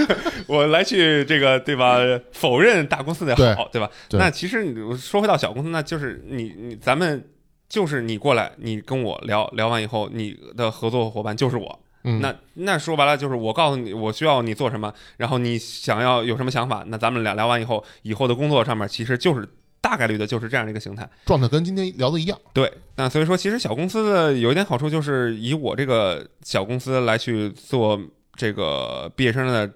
[0.46, 1.98] 我来去这个对吧，
[2.32, 3.90] 否认大公司的好，对吧？
[4.18, 7.24] 那其实你说回到小公司，那就是你你咱们。
[7.68, 19.48] 就是你过来，你跟我聊聊完以后，你的合作伙伴就是我，嗯，那那说白了就是我告诉你我需要你做什么，然后你想要有什么想法，那咱们俩聊完以后，以后的工作上面其实就是
[19.80, 21.08] 大概率的就是这样的一个形态。
[21.24, 28.00] 状态跟今天聊的一样，对，那所以说其实小公司的有一点好处就是以我这个小公司来去做
[28.34, 29.70] 这个毕业生的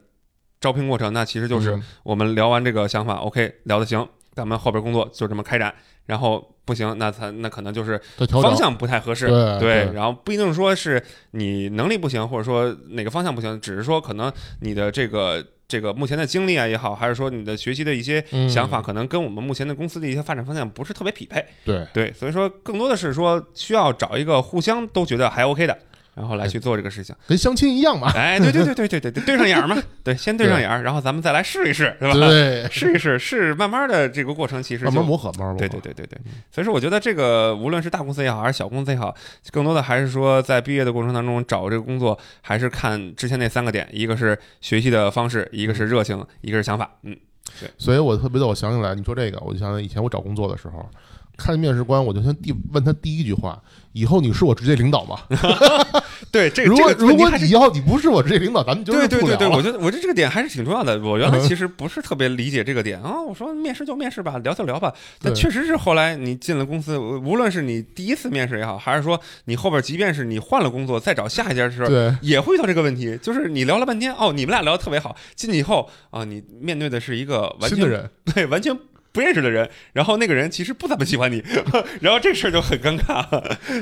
[0.61, 1.83] 招聘过程，那其实就是嗯。
[2.03, 4.09] 我们聊完这个想法，OK 聊的行，
[4.41, 5.75] 咱们后边工作就这么开展，
[6.07, 8.01] 然后不行，那他那可能就是
[8.31, 21.45] 方向不太合适，对对然后不一定说是你能力不行，或者说哪个方向不行，只是说可能你的这个这个目前的经历啊也好，还是说你的学习的一些嗯想法，可能跟我们目前的公司的一些发展方向不是特别匹配。
[21.67, 25.79] 对，对，所以说更多的是说需要找一个互相都觉得还 OK 的，
[26.15, 27.15] 然后来去做这个事情。
[27.27, 32.13] 跟相亲一样嘛，哎，对对对对对对 对，对上眼儿嘛，对，先对上眼儿，然后咱们再来试一试，是吧？
[32.15, 36.19] 对， 试一试，试慢慢的这个过程其实慢慢磨合，慢慢磨合，对对对对对，
[36.51, 39.15] 所以说我觉得这个无论是大公司也好，还是小公司也好，
[39.51, 46.91] 更多的还是说在毕业的过程当中找这个工作，还是看之前那三个点，一个是学习的方式，一个是热情，一个是想法。
[47.03, 47.17] 嗯，
[47.61, 47.71] 对。
[47.79, 50.89] 所以我特别的，我想起来你说这个，我就想起以前我找工作的时候，
[51.37, 53.61] 看面试官，我就先第问他第一句话：
[53.93, 55.19] 以后你是我直接领导吗？
[56.31, 60.99] 对，这如果如果你以后你不是我直接领导，咱们就对对对对，我觉得我觉得这个点还是挺重要的。
[61.01, 64.93] 我原来其实不是特别理解这个点啊，我说面试就面试吧，聊就聊吧。
[65.21, 78.77] 但确实是后来你进了公司，无论是你第一次面试也好，还是说你后边即便是你换了工作再找下一家的时候，对也会遇到这个问题，就是你聊了半天，哦，你们俩聊的特别好，进去以后啊，你面对的是一个完全新的人，对完全
[79.13, 81.43] 不认识的人，然后那个人其实不怎么喜欢你，
[82.01, 83.25] 然后这事儿就很尴尬。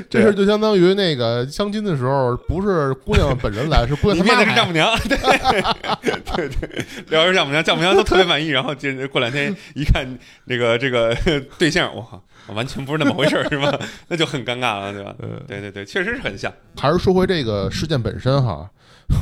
[0.09, 4.97] 这事儿就相当于那个相亲的时候，不是姑娘本人来，是姑 娘他妈来面的是丈母娘，
[6.35, 10.07] 对对对，聊着丈母娘，丈母娘都特别满意，然后这过两天一看
[10.47, 11.15] 这个这个
[11.57, 13.79] 对象，我靠，完全不是那么回事儿，是吧？
[14.07, 15.15] 那就很尴尬了，对吧？
[15.19, 16.51] 呃，对对对，确实是很像。
[16.77, 18.69] 还是说回这个事件本身哈，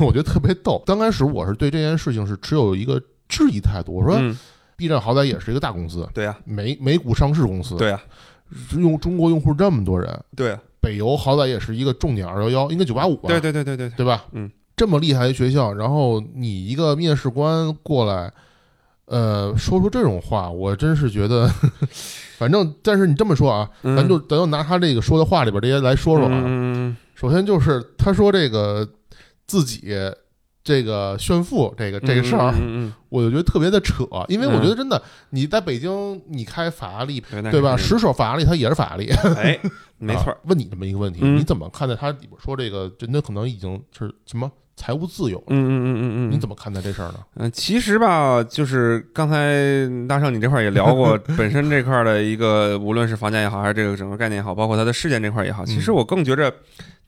[0.00, 0.82] 我觉得特别逗。
[0.86, 4.36] 刚开始我是对这件事情是持有一个质疑态度，我说嗯，
[4.78, 8.00] B 站好歹也是一个大公司，对呀，美美股上市公司，，对呀，
[8.78, 10.08] 用中国用户这么多人，
[10.80, 14.24] 北邮好歹也是一个重点二幺幺，应该九八五吧，对对对对对对，吧？
[14.30, 18.32] 嗯，这么厉害的学校，然后你一个面试官过来，
[19.06, 21.50] 呃，说出这种话，我真是觉得，
[22.38, 26.42] 反正，但是你这么说啊，嗯咱就咱就拿他这个说的话里边这些来说说啊。
[26.46, 28.88] 嗯首先就是他说这个
[29.44, 29.92] 自己
[30.68, 37.22] 这个炫富这个这个事儿，嗯嗯， 我就觉得特别的扯，因为我嗯觉得真的你在北京，你开法拉利。
[37.50, 37.74] 对吧？
[37.74, 39.58] 十手法拉利它也是法拉利，哎，
[39.96, 40.36] 没错啊。
[40.44, 45.44] 问你这么一个问题，嗯你怎么看待它里边说这个真的可能已经是什么财务自由了？
[45.48, 47.18] 嗯嗯嗯嗯嗯，你怎么看待这事儿呢？
[47.36, 56.52] 嗯，其实吧，就是刚才大圣你这块儿也聊过， 本身这块儿的一个，无论是房价也好，还是这个整个概念也好，包括它的事件这块儿也好，其实嗯我更觉着，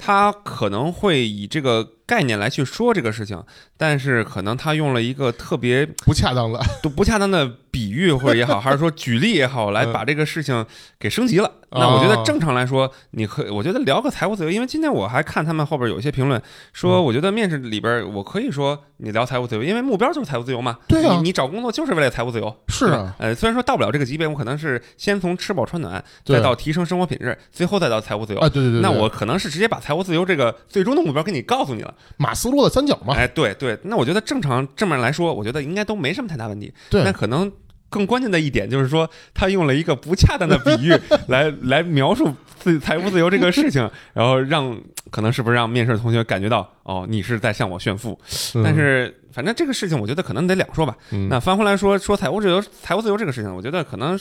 [0.00, 3.42] 他可能会以这个概念来去说这个事情，
[3.76, 10.64] 但是可能他用了一个特别不恰当的， 都不恰当的比喻或者也好，还是说举例也好，来嗯把这个事情
[10.98, 11.46] 给升级了。
[11.70, 20.78] 哦那我觉得正常来说，你可我觉得聊个财务自由，因为今天我还看他们后边有一些评论说，嗯我觉得面试里边我可以说你聊财务自由，因为目标就是财务自由嘛。
[20.88, 22.52] 对啊你你找工作就是为了财务自由。
[22.66, 28.40] 是啊，呃，虽然说到不了这个级别，我可能是先从吃饱穿暖，再到提升生活品质，最后再到财务自由。
[28.40, 31.94] 啊，对对对，对那我可能是直接把财务自由这个最终的目标给你告诉你了。
[32.16, 36.72] 马斯洛的三角嘛，哎，对对，那我觉得正常正面来说，我觉得应该都没什么太大问题。
[36.90, 37.50] 对那可能
[37.88, 40.94] 更关键的一点就是说，他用了一个不恰当的比喻
[41.28, 44.78] 来来描述自财务自由这个事情， 然后让
[45.10, 48.18] 可能是不是让面试的同学感觉到哦，你是在向我炫富。
[48.54, 50.96] 嗯但是反正这个事情，我觉得可能得两说吧。
[51.10, 54.12] 嗯那翻回来说说财务自由，财务自由这个事情，我觉得可能，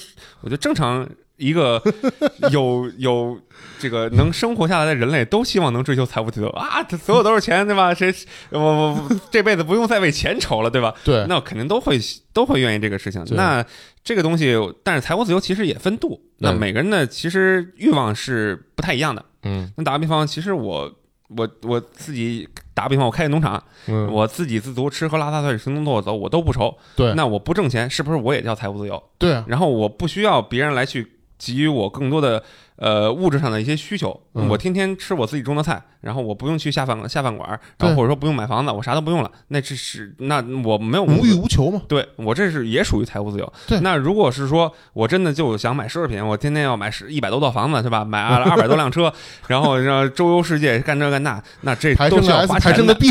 [0.42, 1.08] 我觉得正常
[1.40, 1.82] 一个
[2.52, 3.40] 有有
[3.80, 7.94] 这个能生活下来的人类，都希望能追求财务自由啊，这所有都是钱，对吧？
[7.94, 8.14] 谁
[8.52, 10.94] 我我我这辈子不用再为钱愁了，对吧？
[11.04, 11.98] 对，那肯定都会
[12.34, 13.26] 都会愿意这个事情。
[13.32, 13.66] 那
[14.04, 16.22] 这个东西，但是财务自由其实也分度。
[16.40, 19.26] 那每个人的其实欲望是不太一样的。
[19.44, 20.94] 嗯那打个比方，其实我
[21.30, 26.78] 我我自己打个比方，我开个农场，嗯，我自给自足，吃喝拉撒睡行动坐走，我都不愁。
[26.96, 29.02] 对那我不挣钱，是不是我也叫财务自由？
[29.18, 31.08] 对啊，然后我不需要别人来去
[31.40, 32.44] 给予我更多的
[32.80, 43.54] 呃物质上的一些需求，嗯我天天吃我自己种的菜，然后我不用去下饭下饭馆，然后或者说不用买房子，我啥都不用了，那这是那我没有无欲无求嘛，对我这是也属于财务自由。
[43.68, 48.04] 对那如果是说我真的就想买奢侈品，我天天要买十一百多套房子是吧？
[48.06, 49.14] 买二 二百多辆车，
[49.48, 52.72] 然后让周游世界干这干那，那这都需要花钱的。
[52.72, 53.10] 抬升个 B，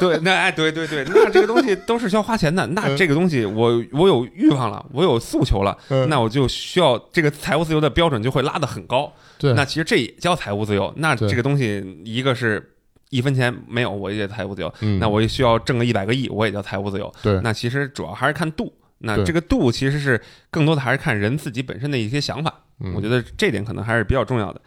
[0.00, 2.66] 对，那哎，对对对，那这个东西都是需要花钱的。
[2.68, 9.01] 那嗯这个东西我我有欲望了，我有诉求了，嗯那我就需要这个财务自由的标准就会拉得很高。
[9.38, 10.92] 对，那其实这也叫财务自由。
[10.96, 12.74] 那这个东西，一个是
[13.10, 17.12] 一分钱没有，我也财务自由；嗯那我也需要挣个一百个亿，我也叫财务自由。
[17.22, 18.72] 对那其实主要还是看度。
[19.04, 24.60] 那这个度其实是更多的还是看人自己本身的一些想法，嗯我觉得这点可能还是比较重要的。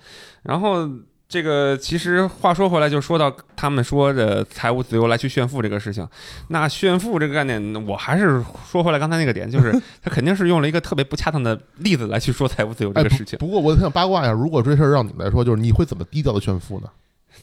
[0.44, 0.90] 然后
[1.28, 6.08] 这个其实话说回来，就说到他们说的财务自由来去炫富这个事情，
[6.50, 9.72] 那炫富这个概念，我还是说回来刚才那个点，就是
[10.04, 13.38] 他肯定是用了一个特别不恰当的例子来去说财务自由这哎，个事情。
[13.40, 16.88] 不不过我想八卦一下，如果这事儿让你来说，就是你会怎么低调的炫富呢？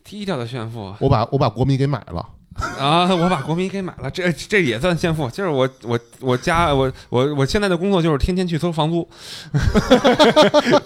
[0.04, 2.26] 低调的炫富我把我把国民给买了，
[2.78, 3.14] 啊！
[3.14, 5.28] 我把国民给买了，这这也算炫富。
[5.28, 9.06] 就是我我我家我我我现在的工作就是天天去收房租，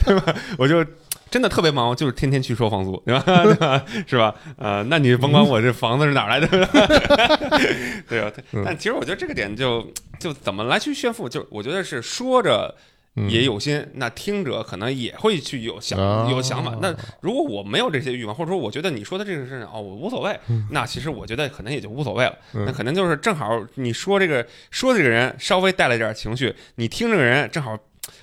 [0.04, 0.34] 对吧？
[0.58, 0.84] 我就
[1.30, 3.22] 真的特别忙，就是天天去收房租， 对吧？
[3.44, 3.84] 对吧？
[4.06, 4.34] 是吧？
[4.56, 6.46] 呃，那你甭管我这房子是哪儿来的，
[8.08, 8.32] 对吧？
[8.52, 9.86] 嗯但其实我觉得这个点就
[10.18, 12.74] 就怎么来去炫富，就我觉得是说着。
[13.18, 16.76] 嗯也有心，那听者可能也会去有想、啊有想法。
[16.82, 22.36] 那如果我没有这些欲望，或者说我觉得你说的这个事情哦，我无所谓，嗯那其实我觉得可能也就无所谓了。
[22.52, 27.74] 嗯那可能就是正好你说这个说这个人稍微带了点情绪，你听这个人正好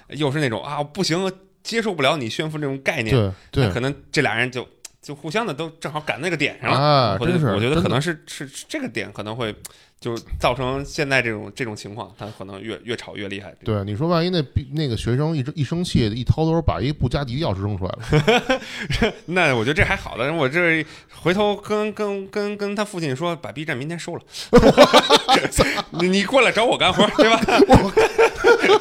[0.10, 1.24] 又是那种啊不行，
[1.64, 4.68] 接受不了你炫富这种概念，对对那可能这俩人就
[5.02, 6.78] 就互相的都正好赶那个点上了。
[6.78, 9.56] 啊，我觉真是，得我觉得可能是是是这个点可能会
[10.00, 13.54] 就造成现在这种这种情况，他可能越越吵越厉害。
[13.64, 20.86] 对，你说万一那那个学生一一生气，一掏兜把一布加迪钥匙扔出来了， 那我觉得这还好的，我这
[21.22, 24.22] 回头跟跟跟跟他父亲说，把 B 站明天收了，
[25.92, 27.42] 你你过来找我干活，对吧？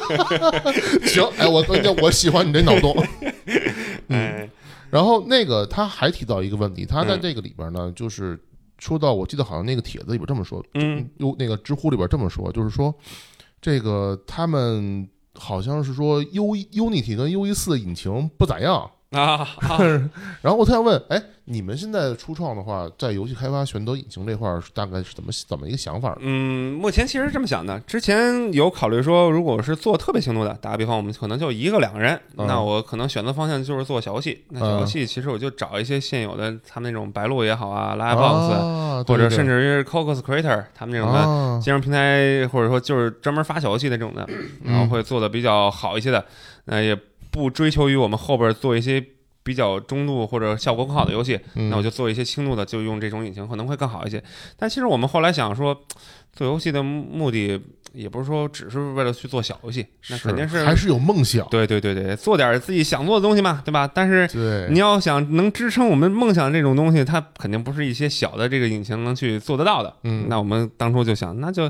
[1.07, 2.95] 行，哎，我跟你讲，我喜欢你这脑洞。
[4.07, 4.17] 嗯。
[4.17, 4.49] 哎，
[4.89, 7.21] 然后那个他还提到一个问题，他在嗯。
[7.21, 8.39] 这个里边呢，就是
[8.79, 12.93] 说到，我记得好像那个帖子里边这么说，嗯，有那个知乎里边这么说，就是说
[13.61, 19.77] 这个他们好像是说 U Unity 跟 U 一四的引擎不咋样，啊 啊，
[20.41, 26.17] 然后我特想问，哎，你们现在初创的话，在游戏开发选择引擎这块儿，大概是怎么怎么一个想法？
[26.19, 34.43] 嗯，目前其实是这么想的，之前有考虑说，如果是做特别轻度的，打个比方，我们可能就一个两个人，嗯那我可能选择方向就是做小游戏。
[34.49, 41.43] 那小游戏其实我就找一些现有的，他们那种白鹿也好啊，Livebox，、啊，或者甚至至于 Cocos Creator 他们那种的。
[41.61, 44.27] 金融平台，或者说就是专门发小游戏的这种的，
[44.65, 46.23] 然后会做的比较好一些的，
[46.65, 46.97] 那、也
[47.33, 49.03] 不追求于我们后边做一些
[49.41, 54.23] 比较中度或者效果更好的游戏，嗯那我就做一些轻度的，就用这种引擎可能会更好一些。
[54.55, 55.81] 但其实我们后来想说，
[56.33, 57.61] 做游戏的目的
[57.93, 63.87] 也不是说只是为了去做小游戏，那肯定是还是有梦想，对对对对，做点自己想做的东西嘛，对吧？
[63.93, 69.95] 但是对，你要想能支撑我们梦想这种东西，它肯定不是一些小的这个引擎能去做得到的。
[70.03, 70.25] 嗯。
[70.27, 71.69] 那我们当初就想，那就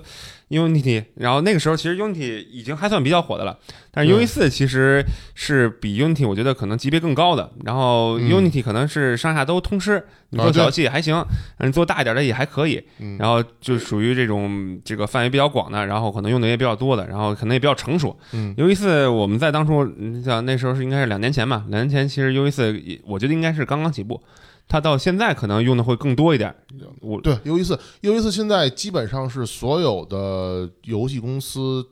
[0.49, 3.57] Unity，然后那个时候其实 Unity 已经还算比较火的了，
[3.91, 5.03] 但是 Unity 四其实
[5.35, 8.29] 是比 Unity 我觉得可能级别更高的，然后嗯。
[8.29, 11.21] Unity 可能是上下都通吃，你做小游戏也还行，
[11.57, 13.17] 嗯，做大一点的也还可以，嗯。
[13.17, 18.15] 然后就属于这种种这个范围比较广的，然后可能用的也比较多的，然后可能也比较成熟。
[18.33, 24.21] 嗯 U 一四我们在当初，你像那时候是应该是两年前嘛，两年前其实 U 一四我觉得应该是刚刚起步，
[24.67, 26.53] 它到现在可能用的会更多一点。
[27.01, 31.85] 我对，U 一四，U 一四现在基本上是所有的游戏公司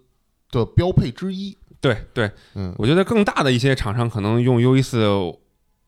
[0.51, 1.57] 的标配之一。
[1.79, 5.03] 对对，嗯，我觉得更大的一些厂商可能用 U 一四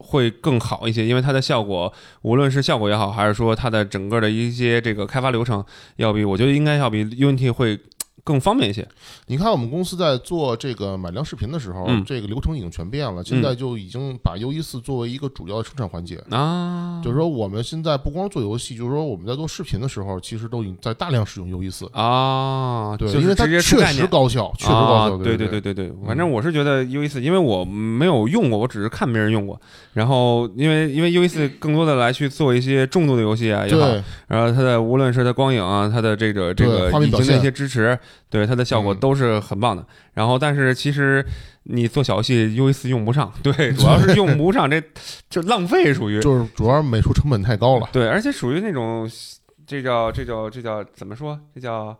[0.04, 1.91] 会更好一些，因为它的效果，
[2.24, 5.64] 无论是效果也好，还是说它的整个的一些这个开发流程，
[5.95, 7.80] 要比我觉得应该要比 Unity 会
[8.24, 8.88] 更方便一些。
[9.28, 16.24] 你看我们公司在做这个买量视频的时候，嗯这个流程已经全变了，现在就已经把 U 一四作为一个主要的生产环节。
[16.30, 21.90] 啊，就是说，我们现在不光做游戏，就是说我们在做视频的时候，其实都已经在大量使用 U 一四。
[21.92, 24.08] 啊，对，就是因为它确实。
[24.14, 25.16] 高效，确实高效。
[25.16, 29.60] 啊、对对对对对对，反正我是觉得 U 一四，因为我没有用过，我只是看别人用过。
[29.94, 37.98] 然后因为因为 U 一四更多的来去做一些重度的游戏啊也好，对然后它的无论是它光影啊，它的这个这个对画面表现引擎的一些支持，
[38.30, 39.86] 对它的效果嗯都是很棒的。
[40.14, 41.26] 然后但是其实
[41.64, 44.82] 你做小游戏 U 一四用不上，对， 主要是用不上，这
[45.30, 47.88] 就浪费属于就是主要美术成本太高了。
[47.91, 49.09] 对，而且属于那种
[49.66, 51.39] 这叫这叫这叫怎么说？
[51.55, 51.97] 这叫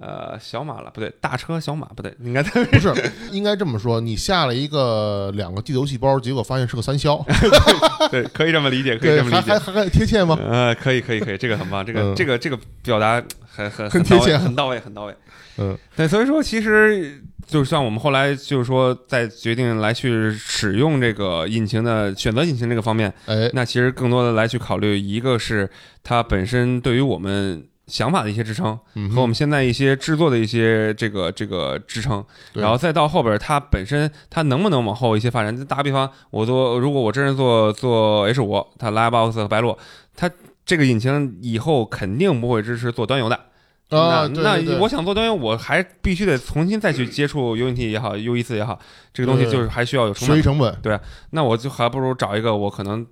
[0.00, 2.92] 呃小马了，不对，大车小马不对， 应该不是，
[3.30, 7.24] 应该这么说，你下了一个两个的游戏包，结果发现是个三消，
[8.10, 9.52] 对，可以这么理解，可以对，这么理解。
[9.52, 10.36] 还还贴切吗？
[10.42, 15.14] 呃，可以，可以，可以，这个很棒，这个、嗯这个这个表达很很很贴切很到位，很到位。
[15.58, 25.70] 嗯，对，所以说其实就像我们后来就是说，在决定来去使用这个引擎的选择引擎这个方面，哎，那其实更多的来去考虑，一个是
[26.02, 32.24] 它本身对于我们想法的一些支撑，嗯和我们现在一些制作的一些这个这个支撑，
[32.54, 35.64] 然后再到后边它本身它能不能往后一些发展？
[35.66, 39.76] 打个比方，我做如果我真是做做 H 五，它 Livebox 和白鹿，
[40.16, 40.30] 它
[40.64, 43.38] 这个引擎以后肯定不会支持做端游的。
[43.90, 48.80] 啊，那我想做端游，我还必须得重新再去接触 Unity 也好，U 一四也好，
[49.12, 50.42] 这个东西就是还需要有成本收益。
[50.42, 53.06] 成本，那我就还不如找一个我可能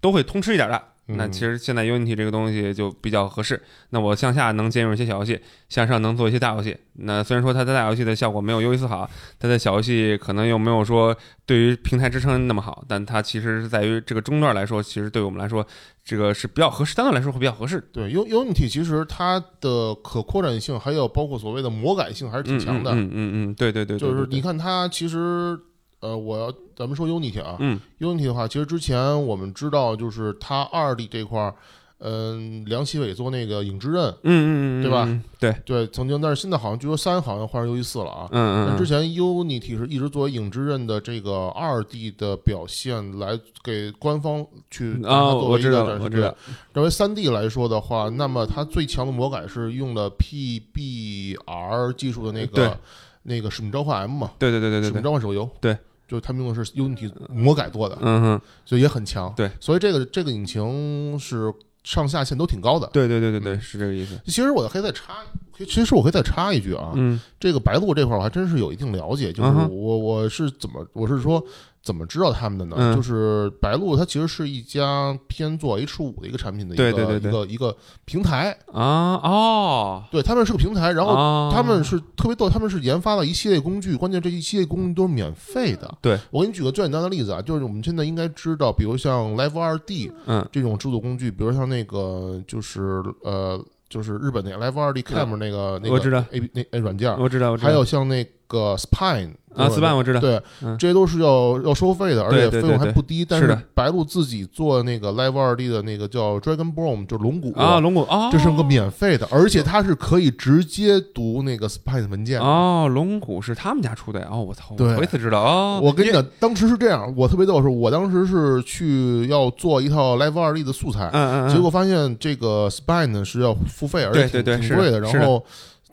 [0.00, 0.80] 都会通吃一点的。
[1.06, 3.60] 那嗯其实现在 Unity 这个东西就比较合适。
[3.90, 5.38] 那我向下能兼容一些小游戏，
[5.68, 6.76] 向上能做一些大游戏。
[6.94, 15.66] 那虽然说它的大游戏的效果没有 U 一四好，它的小游戏可能又没有说对于平台支撑那么好，但它其实是在于这个中段来说，其实对我们来说，
[16.04, 17.82] 这个是比较合适，相对来说会比较合适。
[17.92, 22.92] 对 U Unity 其实它的可扩展性，还有包括所谓的魔改性还是挺强的。
[22.92, 25.58] 嗯嗯嗯嗯，对对对，对就是你看它其实，
[26.04, 27.80] 呃，我要咱们说 Unity 啊、嗯。
[27.98, 31.54] U n i t y 的话，其实之前我们知道，就是它二 D 这块儿，
[32.00, 34.50] 嗯、梁启伟做那个影之刃，嗯嗯
[34.80, 35.22] 嗯，对吧嗯？
[35.40, 38.28] 对，对，曾经，但是现在好像据说三好像换成 U 一四了啊。
[38.32, 46.36] 嗯嗯嗯，但之前 Unity 是一直作为影之刃的这个二 D 的表现来给官方去啊，作为一我知道我知道，
[46.74, 52.78] 认为三 D 来说的话，那么它最强的魔改是用了 PBR 技术的那个
[53.22, 55.74] 那个使命召唤 M 嘛，对对对对使命对对，召唤手游，对，
[56.14, 59.32] 就是他们用的是 Unity 魔改做的，嗯哼，所以也很强。
[59.36, 61.52] 对，所以这个这个引擎是
[61.82, 62.88] 上下限都挺高的。
[62.92, 64.16] 对对对对对，是这个意思。
[64.26, 65.14] 其实我可以再插，
[65.58, 71.44] 其实我可以再插一句啊，嗯这个白鹿这块儿我还真是有一定了解，就是嗯我我是怎么我是说
[71.84, 72.76] 怎么知道他们的呢？
[72.78, 72.96] 嗯。
[72.96, 77.76] 就是白鹿它其实是一家偏做 H 五的一个产品的一个一个一个
[78.06, 81.50] 平台，啊哦，对他们是个平台，然后哦。
[81.54, 85.94] 他们是特别逗，他们是研发了一系列工具，关键这一系列工具都是免费的。
[86.00, 86.18] 对。
[86.30, 90.44] 我给你举个最简单的例子啊，就是我们现在应该知道，比如像 Live 二 D 嗯。
[90.50, 96.24] 这种制作工具，比如像那个就是呃就是日本那个 Live 二 D Cam 那个那个我知道。
[96.30, 100.76] A B 那那软件，我知道我知道，还有像那个 Spine 啊对吧，Spine 我知道，对，嗯。
[100.78, 103.24] 这些都是要要收费的，而且费用还不低。
[103.24, 112.38] 但是白鹿自己做那个 Live 二 D 的那个叫 Dragon Bone，就是龙骨啊，龙骨啊，这是个免费的，而且它是可以直接读那个 Spine 文件。
[112.38, 112.44] 的。
[112.44, 114.28] 哦，龙骨是他们家出的呀？
[114.30, 115.40] 哦，我操，我头一次知道。
[115.40, 121.54] 哦，我跟你讲，当时是这样，我特别逗，是我当时是去要做一套 Live 二 D 的素材，嗯嗯，嗯。
[121.54, 125.44] 结果发现这个 Spine 呢是要付费，而且挺贵的然后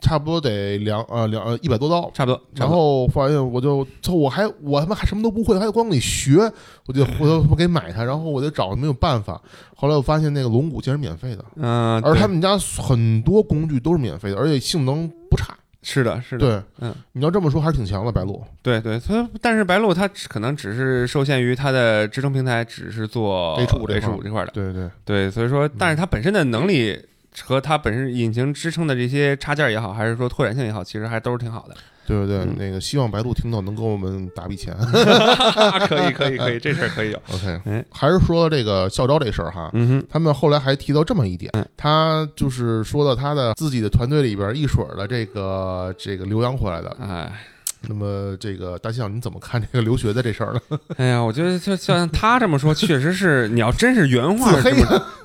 [0.02, 2.10] 差不多得两呃两呃一百多刀。
[2.12, 6.38] 差不多，然后发现我就，操，我还我他妈还什么都不会，还得光得学，
[6.86, 9.40] 我就我就我给买它，然后我就找没有办法。
[9.74, 15.56] 后来我发现那个龙骨竟然免费的，嗯，对而他们家很多工具都是免费的，而且性能不差。
[15.84, 18.40] 是的是的，对，嗯，你要这么说还是挺强的，白鹿。
[18.62, 26.96] 对对，所以但是白鹿它只可能只是受限于它的支撑平台只是做 H5 这 H 五这块儿的，对对，对，所以说，但是它本身的能力
[27.40, 31.74] 和它本身引擎支撑的这些插件也好，还是说拓展性也好，其实还都是挺好的。
[32.04, 32.38] 对不对？
[32.38, 34.74] 嗯那个希望白度听到能给我们打笔钱。
[35.86, 37.22] 可以可以可以，这事儿可以有。
[37.32, 39.70] OK，哎还是说这个校招这事儿哈。
[39.72, 46.94] 嗯哼，他们后来还提到这么一点嗯，他就是说到他的自己的团队里边一水儿的这个这个留洋回来的。
[47.00, 47.32] 哎。
[47.88, 50.60] 那么这个大象你怎么看这个留学的这事儿呢？
[50.96, 54.52] 哎呀，我觉得就像他这么说，确实是你要真是原话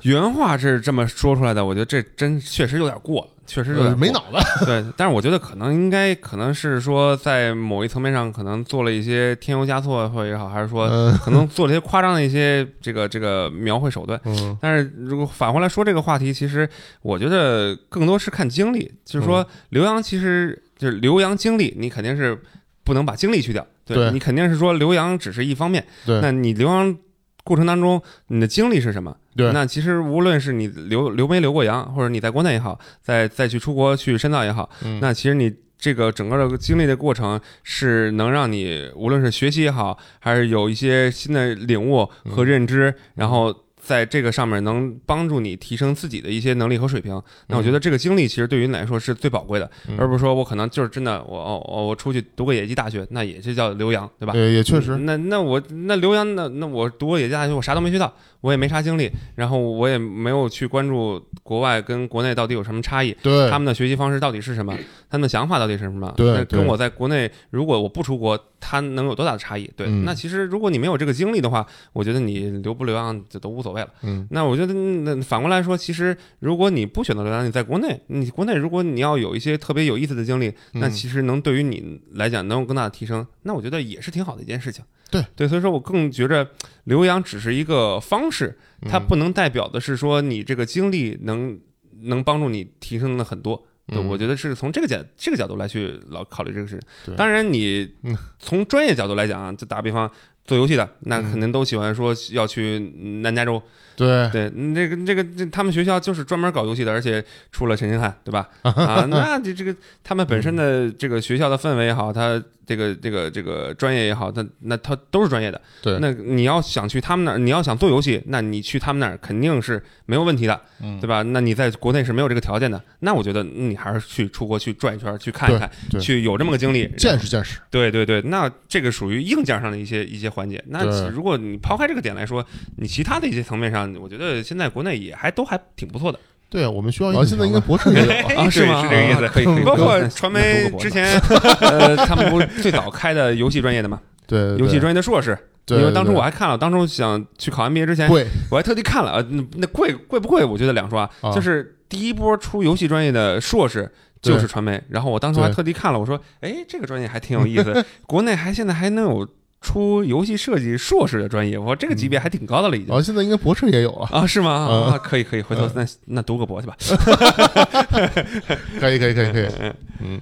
[0.02, 4.64] 原话是这么说出来的，我觉得这真确实有点过了，确实有点呃没脑子。
[4.64, 14.20] 对，但是我觉得可能应该可能是说在某一层面上可能做了一些添油加醋或也好，还是说嗯可能做了一些夸张的一些这个这个描绘手段。
[14.24, 16.68] 嗯但是如果反过来说这个话题，其实
[17.02, 22.40] 我觉得更多是看经历，就是说刘洋其实就是留洋经历，你肯定是
[22.84, 26.20] 不能把经历去掉，对你肯定是说留洋只是一方面，对。
[26.22, 26.96] 那你留洋
[27.44, 29.16] 过程当中你的经历是什么？
[29.36, 29.52] 对。
[29.52, 34.98] 那其实无论是你留留没留过洋，或者你在国内也好，再再去出国去深造也好，嗯。
[35.00, 43.54] 那其实你这个整个的经历的过程是能让你无论是学习也好，还是有一些新的领悟和认知，然后。
[43.80, 49.96] 在这个上面能帮助你提升自己的一些能力和水平，那我觉得这个经历其实对于你来说是最宝贵的，嗯。
[49.98, 54.32] 而不是说我可能就是真的我哦哦我出去读个野鸡大学，那也是叫留洋，对吧？
[54.32, 64.72] 对，也确实，那那我那留洋那那我读个野鸡大学，我啥都没学到，我也没啥经历，然后我也没有去关注国外跟国内到底有什么差异，对他们的学习方式到底是什么，
[65.10, 66.12] 他们的想法到底是什么？
[66.16, 69.68] 对跟我在国内，如果我不出国，他能有多大的差异？
[69.76, 73.88] 对，嗯那其实如果你没有这个经历的话，我觉得你留不留洋就都无所谓了。
[74.02, 84.84] 嗯那我觉得，那反过来说，其实如果你不选择留洋，你在国内，你国内如果你要有一些特别有意思的经历，那嗯其实能对于你来讲能有更大的提升，那我觉得也是挺好的一件事情。
[85.10, 86.46] 对对，所以说我更觉着
[86.84, 91.58] 留洋只是一个方式，它嗯不能代表的是说你这个经历能
[92.02, 93.64] 能帮助你提升的很多。
[93.86, 97.16] 对，嗯我觉得是从这个角这个角度来去老考虑这个事对情。
[97.16, 100.10] 当然，你嗯 从专业角度来讲啊，就打比方
[100.44, 102.78] 做游戏的，那嗯肯定都喜欢说要去
[103.22, 103.62] 南加州。
[103.96, 108.48] 对对，那个那个这他们学校就是专门搞游戏的，而且出了陈星汉，对吧？
[108.62, 115.58] 啊，那这这个他们本身的这个学校的氛围也好，他这个这个这个专业也好，他那他都是专业的。
[115.80, 121.22] 对那你要想去他们那儿，你要想做游戏，那你去他们那儿肯定是没有问题的，嗯对吧？
[121.22, 130.62] 那你在国内是没有这个条件的，那我觉得你还是去出国去转一圈，去看一看，去有这么个经历，见识见识，对对对，那这个属于硬件上的一些一些环节。
[130.66, 132.44] 那如果你抛开这个点来说，
[132.76, 136.18] 你其他的一些层面上，我觉得现在国内也还都还挺不错的。
[136.50, 138.82] 对啊我们学校现在应该博士也有啊，啊，是吗？
[138.82, 139.64] 是这个意思啊可以可以。
[139.64, 141.04] 包括传媒之前，
[141.60, 144.00] 呃，他们不是最早开的游戏专业的嘛？
[144.26, 145.36] 对游戏专业的硕士。
[145.66, 150.42] 对，因为当初我还看了，当初想去考 MBA 之前，贵我还特地看了，呃，那那贵贵不贵？
[150.44, 153.90] 我觉得两说啊，啊就是第一波出游戏专业的硕士。
[154.20, 159.24] 就是传媒，然后我当时还特地看了，我说，哎，这个专业还挺有意思， 国内还现在还能有
[159.60, 162.94] 出游戏设计硕士的专业，我这个级别还挺高的了，已经。
[162.94, 164.68] 啊，现在应该博士也有了，啊，是吗？
[164.70, 164.84] 嗯。
[164.92, 166.76] 啊，可以可以，回头那那读个博去吧。
[168.78, 169.48] 可以可以可以可以，
[170.00, 170.20] 嗯。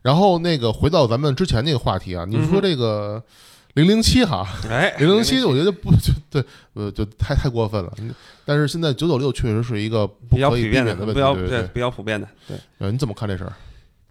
[0.00, 3.22] 然后那个回到咱们之前那个话题啊，你说这个
[3.74, 7.92] 零零七哈，哎，零零七我觉得不就对呃就太太过分了，
[8.44, 12.56] 但是现在九九六确实是一个不比较普遍的，避免的问题，不要对对比较普遍的，对。
[12.78, 13.52] 呃，你怎么看这事儿？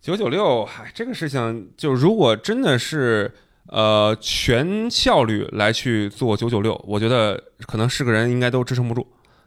[0.01, 3.31] 九九六，嗨，这个事情就如果真的是
[3.71, 9.01] 呃全效率来去做九九六，我觉得可能是个人应该都支撑不住。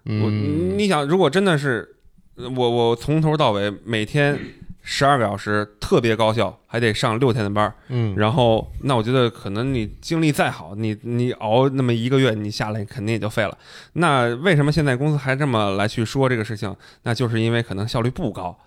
[0.05, 1.97] 我嗯，你想，如果真的是
[2.37, 4.39] 呃我我从头到尾每天
[4.83, 13.57] 十二个小时特别高效，还得上六天的班儿，嗯，然后那我觉得可能你精力再好，你你熬那么一个月，你下来肯定也就废了。
[13.95, 16.75] 那为什么现在公司还这么来去说这个事情？
[17.05, 18.59] 那就是因为可能效率不高。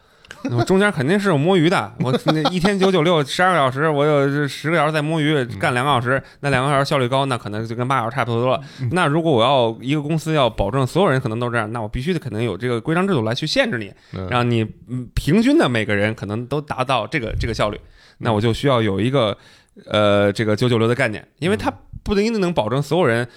[0.51, 8.61] 我中间肯定是有摸鱼的，我那一天九九六十二个小时，我有十个小时在摸鱼，干两个小时，那两个小时效率高，那可能就跟八小时差不多了。
[8.91, 17.79] 那如果我要一个公司要保证所有人可能都这样，那我必须得可能有这个规章制度来去限制你，嗯让你嗯平均的每个人可能都达到这个这个效率，
[18.19, 19.37] 那我就需要有一个
[19.85, 21.73] 呃这个九九六的概念，因为它
[22.03, 23.27] 不一定能保证所有人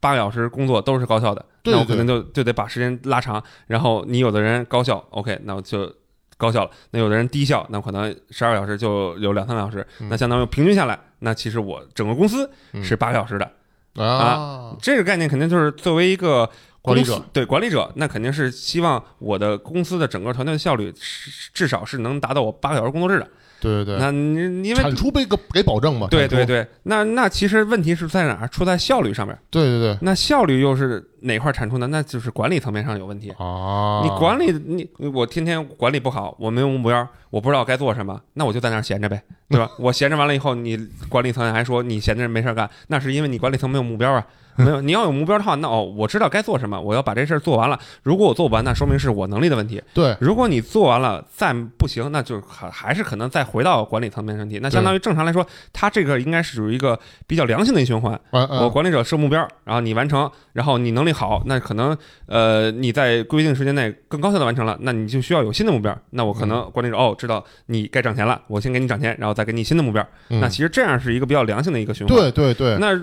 [0.00, 5.92] 八个小时工作都是高效的，那我可能就就得把时间拉长，然后你有的人高效，OK，那我就。
[6.36, 10.08] 高效了，那有的人低效，那可能十二个小时就有两三个小时，嗯。
[10.08, 12.84] 那相当于平均下来，那其实我整个公司嗯。
[12.84, 16.48] 是八个小时的，啊，这个概念肯定就是作为一个
[16.82, 17.24] 管理者。
[17.32, 23.28] 对管理者，那肯定是希望我的公司的整个团队的效率是至少是能达到我八个小时工作制的。
[23.66, 26.06] 对对对，那你因为产出被给给保证嘛？
[26.08, 28.48] 对对，对，那那其实问题是在哪儿？
[28.48, 29.36] 出在效率上面。
[29.50, 31.88] 对对对那效率又是哪块儿产出呢？
[31.88, 33.30] 那就是管理层面上有问题。
[33.38, 39.70] 啊，你管理你我天天管理不好，我没有目标，我不知道该做什么，那我就在那儿闲着呗， 对吧？
[39.78, 44.26] 我闲着完了以后，你管理层还说你闲着没事儿干，那是因为你管理层没有目标啊。
[44.58, 47.78] 没有，你要有目标的话，那哦，我知道该做什么，我要把这事儿做完了。
[48.02, 49.82] 如果我做不完，那说明是我能力的问题。
[49.92, 54.58] 对如果你做完了再不行，那就还还是可能再回到管理层面问题。
[54.62, 58.18] 那相当于正常来说，它这个应该是属于一个比较良性的一循环。
[58.30, 65.94] 我管理者设目标，然后你完成，然后你能力好，那可能呃你在规定时间内更高效的完成了，那你就需要有新的目标。
[66.12, 70.06] 那我可能管理者哦知道你该涨钱了，我先给你涨钱，然后再给你新的目标。
[70.30, 72.16] 嗯那其实这样是一个比较良性的一个循环。
[72.16, 72.94] 对对对，那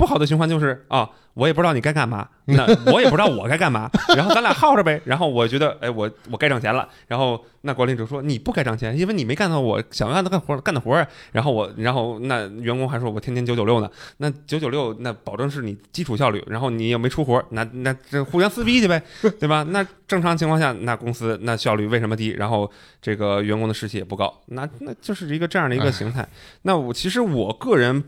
[0.00, 4.98] 不好的循环就是啊，我也不知道你该干嘛，那我也不知道我该干嘛， 然后咱俩耗着呗。
[5.04, 6.88] 然后我觉得，哎，我我该挣钱了。
[7.06, 11.06] 然后那管理者说你不该挣钱，因为你没干到我想干的干活干的活儿。
[11.32, 19.02] 然后我，然后那员工还说我天天九九六呢，那九九六那保证是你基础效率，然后你又没出活儿，那那这互相撕逼去呗，
[19.38, 19.62] 对吧？
[19.68, 22.30] 那正常情况下，那公司那效率为什么低？
[22.30, 22.70] 然后
[23.02, 26.26] 这个员工的士气也不高，那那就是一个这样的一个形态。
[26.62, 28.02] 那我其实我个人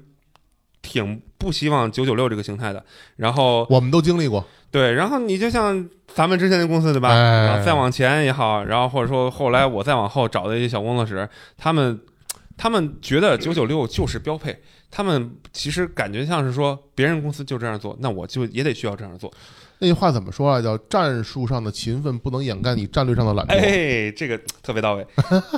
[0.83, 2.85] 挺不希望九九六这个形态的。
[3.17, 7.09] 然后我们都经历过，对，然后你就像咱们之前的公司对吧？
[7.09, 11.99] 哎然后再往前也好，然后或者说后来我再往后找的一些小工作室，他们
[12.57, 14.61] 他们觉得九九六就是标配。
[14.95, 19.33] 他们其实感觉像是说，别人公司就这样做，那我就也得需要这样做。
[19.83, 20.63] 那句话怎么说啊？
[20.63, 23.51] 叫战术上的勤奋不能掩盖你战略上的懒惰。
[23.51, 25.05] 哎，这个特别到位，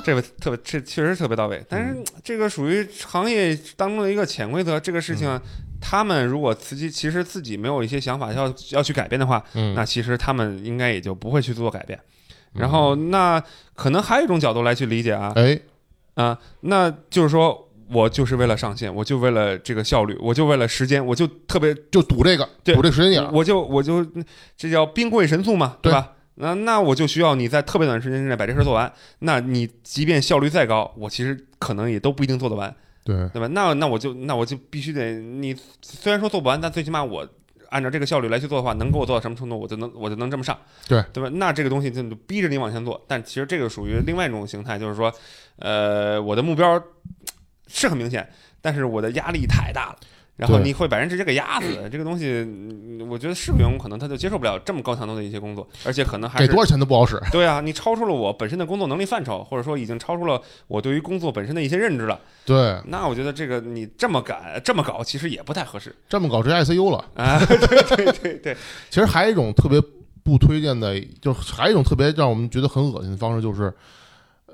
[0.03, 1.63] 这个特别这确实特别到位。
[1.69, 5.39] 但是这个属于行业当中的一个潜规则，这个事情，
[5.79, 11.99] 他们如果自己其实自己没有一些想法要要去改变的话，嗯，那其实他们应该也就不会去做改变。
[12.53, 13.39] 然后，那
[13.75, 15.59] 可能还有一种角度来去理解啊，哎，
[16.15, 23.29] 啊，那就是说我就是为了上线，我就为了这个效率，我就为了时间，我就特别就赌这个，对赌这个时间点儿。
[23.31, 24.05] 我就我就
[24.57, 26.13] 这叫兵贵神速嘛，对吧？
[26.35, 28.91] 那那我就需要你在特别短时间之内把这事儿做完。
[29.19, 32.75] 那你即便效率再高，我其实可能也都不一定做得完，
[33.05, 33.47] 对，对吧？
[33.47, 37.25] 那那我就那我就必须得你虽然说做不完，但最起码我
[37.69, 40.57] 按照这个效率来去做的话，能给我做到什么程度，我就能我就能这么上，
[40.87, 41.29] 对对吧？
[41.35, 43.01] 那这个东西就逼着你往前做。
[43.07, 45.13] 但其实这个属于另外一种形态，就是说，
[45.57, 46.81] 呃，我的目标
[47.67, 48.27] 是很明显，
[48.61, 49.97] 但是我的压力太大了。
[50.37, 57.17] 然后你会把人直接给压死，这个东西，嗯我觉得是个员工可能他就接受不了这么高强度的一些工作，而且可能还给多少钱都不好使。
[57.31, 62.19] 对啊，你超出了我本身的工作能力范畴，或者说已经超出了我对于工作本身的一些认知了。
[62.43, 67.05] 对，那我觉得这个你这么改这么搞，其实也不太合适这么搞直接 ICU 了。
[67.15, 67.39] 啊。
[67.45, 68.57] 对对对对，
[68.91, 69.81] 其实还有一种特别
[70.21, 73.73] 不推荐的，就是还有一种特别让我们觉得很恶心的方式，就是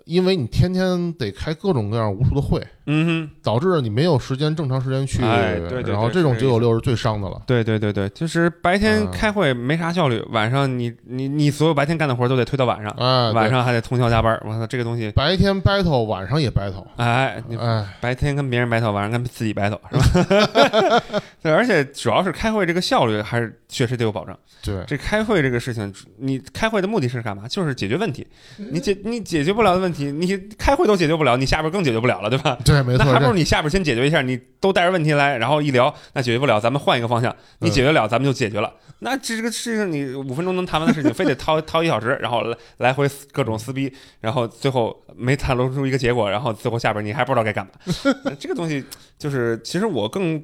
[0.05, 5.23] 因为你天天得开各种各样无数的会，嗯哼，导致你没有时间正常时间去。
[5.23, 7.41] 哎对对对然后这种九九六是最伤的了。
[7.45, 14.39] 对对对对，就是白天啊开会没啥效率，晚上你你你所有白天干的活都得推到晚上，哎，晚上还得通宵加班。
[14.45, 16.85] 我操，这个东西，白天 battle，晚上也 battle。
[16.97, 21.03] 哎，你哎，白天跟别人 battle，晚上跟自己 battle 是吧？
[21.41, 24.37] 对，而且主要是开会这个效率还是确实得有保障。
[24.63, 27.47] 对，这开会这个事情，你开会的目的是干嘛？
[27.47, 28.25] 就是解决问题。
[28.57, 32.57] 你解你解决不了的问题，你开会都解决不了，你下边更解决不了了，对吧？
[32.63, 37.35] 对，没错，那还不如你下边先解决一下，你都带着问题来，然后一聊，那解决不了，咱们换一个方向。
[37.59, 38.71] 你嗯解决了，咱们就解决了。
[38.99, 47.71] 那这个事情你五分钟能谈完的事情，非得掏 掏一小时，然后来来回各种撕逼，然后最后没谈论出一个结果，然后最后下边你还不知道该干嘛。
[48.39, 48.83] 这个东西
[49.17, 50.41] 就是，其实我更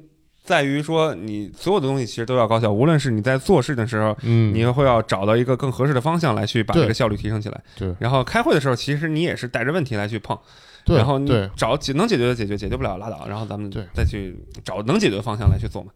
[0.48, 4.16] 在于说，你所有的东西其实都要高效，无论是你在做事的时候。
[4.22, 7.60] 嗯，你会要找到一个更合适的方向来去把这个效率提升起来。
[7.76, 10.38] 对然后开会的时候，其实你也是带着问题来去碰，
[10.86, 14.34] 对，然后你找解能解决的解决，解决不了拉倒，然后咱们再去
[14.64, 15.92] 找能解决的方向来去做嘛。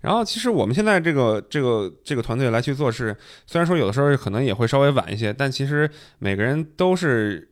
[0.00, 7.48] 然后其实我们现在这个这个这个团队来去做事，虽然说有的时候可能也会稍微晚一些，但其实每个人都是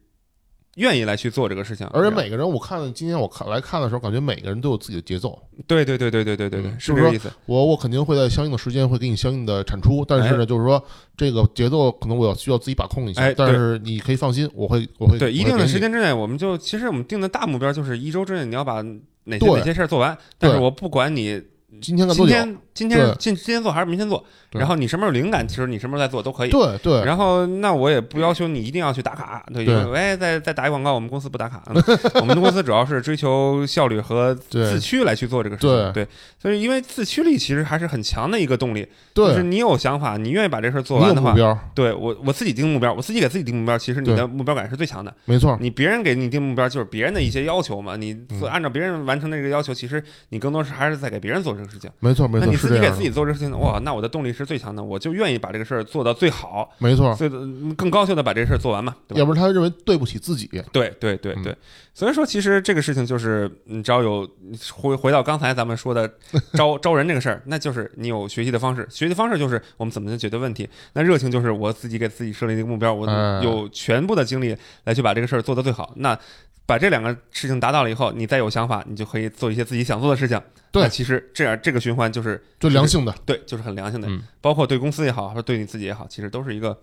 [0.77, 1.87] 愿意来去做这个事情。
[1.89, 5.39] 而且每个人，我看今天我看来看的时候，感觉每个人都有自己的节奏。
[5.67, 7.33] 对对对对对对对对，嗯是不是这个意思。
[7.47, 10.83] 我我肯定会在相应的时间会给你相应的产出，但是呢，就是说
[11.17, 13.23] 这个节奏可能我要需要自己把控一下。
[13.23, 18.83] 哎但是你可以放心，我会我会对，一定的时间之内，我们就其实我们定的大目标就是一周之内你要把
[19.25, 21.41] 哪些哪些事儿做完，但是我不管你
[21.81, 22.33] 今天干多久？
[22.33, 26.51] 今天今天今今天做还是明天做，然后你什么时候有灵感，其实你什么时候再做都可以。
[26.51, 31.63] 对对，然后，那我也不要求你一定要去打卡，对，对因为哎，再再打一广告，我们公司不打卡，
[32.21, 36.09] 我们的公司主要是追求效率和自驱来去做这个事情，对对，
[36.43, 45.15] 所以因为自驱力其实还是很强的一个动力，就是，你有想法，你愿意把这事儿做完的话，目标，对我我自己定目标，我自己给自己定目标，其实你的目标感是最强的。
[45.27, 48.17] 没错，你别人给你定目标，就是别人的一些要求嘛，你
[48.51, 51.89] 按照别人完成的这个要求，其实你更多是还是在给别人做这个事情。
[52.01, 57.29] 没错没错，自己给自己做这事情，哇，那我的动力是最强的，我就愿意把这个事儿做到最好，没错，最
[57.77, 59.19] 更高效的把这事儿做完嘛，对吧？
[59.19, 61.57] 要不然他认为对不起自己，对对对嗯对，
[61.93, 64.29] 所以说其实这个事情就是，你只要有
[64.73, 66.11] 回回到刚才咱们说的
[66.55, 75.93] 招 招人这个事儿，那就是你有学习的方式，学习方式就是我们怎么能解决问题，那热情就是我自己给自己设立一个目标，我哎有全部的精力来去把这个事儿做到最好。
[75.97, 76.19] 那
[76.67, 80.41] 把这两个事情达到了以后，你再有想法，你就可以做一些自己想做的事情。
[80.73, 86.77] 对其实这样这个循环就是就良性的，对，就是很良性的，嗯包括对公司也好，或者对你自己也好，其实都是一个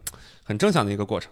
[0.43, 1.29] 很正向的一个过程。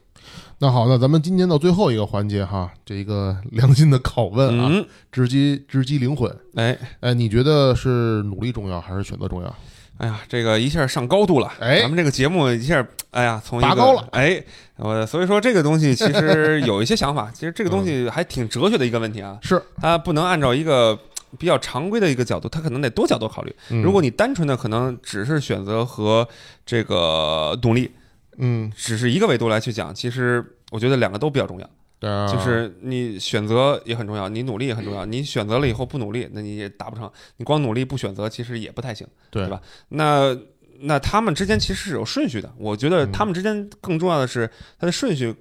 [0.58, 6.30] 那好，那咱们今天到最后一个环节哈，这一个 良心的拷问啊，嗯，直击直击灵魂。
[6.56, 6.78] 哎。
[7.00, 9.56] 哎，你觉得是努力重要还是选择重要？
[10.00, 11.82] 哎呀，这个一下上高度了，哎。
[11.82, 14.08] 咱们这个节目一下，哎呀，从一个拔高了。
[14.12, 14.42] 哎，
[14.78, 20.98] 我所以说这个东西其实有一些想法， 其实这个东西还挺哲学的一个问题啊，是，它不能按照一个
[21.38, 23.54] 比较常规的一个角度，它可能得多角度考虑。
[23.72, 23.82] 嗯。
[23.82, 26.26] 如果你单纯的可能只是选择和
[26.66, 27.92] 这个动力，
[28.38, 30.42] 嗯，只是一个维度来去讲，其实
[30.72, 31.70] 我觉得两个都比较重要。
[32.00, 35.06] 对啊，就是你选择也很重要，你努力也很重要。
[35.06, 37.12] 你选择了以后不努力，那你也达不成。
[37.38, 39.06] 你光努力不选择，其实也不太行。
[39.30, 39.62] 对对吧？
[39.90, 40.38] 那
[40.82, 45.36] 那他们之间其实是有顺序的，我觉得嗯他们之间更重要的是它的顺序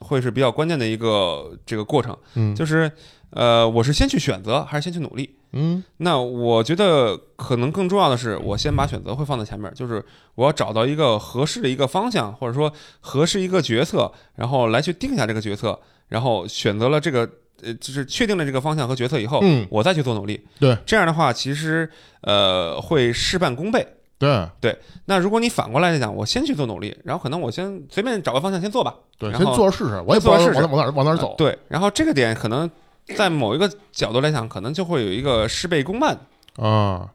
[0.00, 2.90] 会是比较关键的一个这个过程，嗯，就是
[3.30, 5.34] 呃，我是先去选择还是先去努力？
[5.52, 12.70] 嗯那我觉得可能更重要的是，我先把选择会放在前面，就是我要找到一个合适的一个方向，或者说
[13.00, 15.78] 合适一个决策，然后来去定下这个决策，
[16.08, 17.28] 然后选择了这个
[17.62, 20.46] 呃，就是确定了这个方向和决策以后，嗯，我再去做努力。
[20.60, 23.86] 对，这样的话，其实呃会事半功倍。
[24.18, 31.36] 对对那如果你反过来讲，我先去做努力，然后可能我先随便找个方向先做吧，对，然后先做着试试，我也不知道试试往哪往哪往哪走呃。
[31.36, 32.68] 对，然后这个点可能
[33.14, 36.18] 在某一个角度来讲，可能就会有一个事倍功半。
[36.56, 37.08] 啊，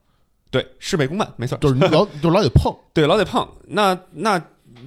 [0.50, 3.46] 对，事倍功半，没错，就是你老 就老得碰，对，老得碰。
[3.68, 4.42] 那那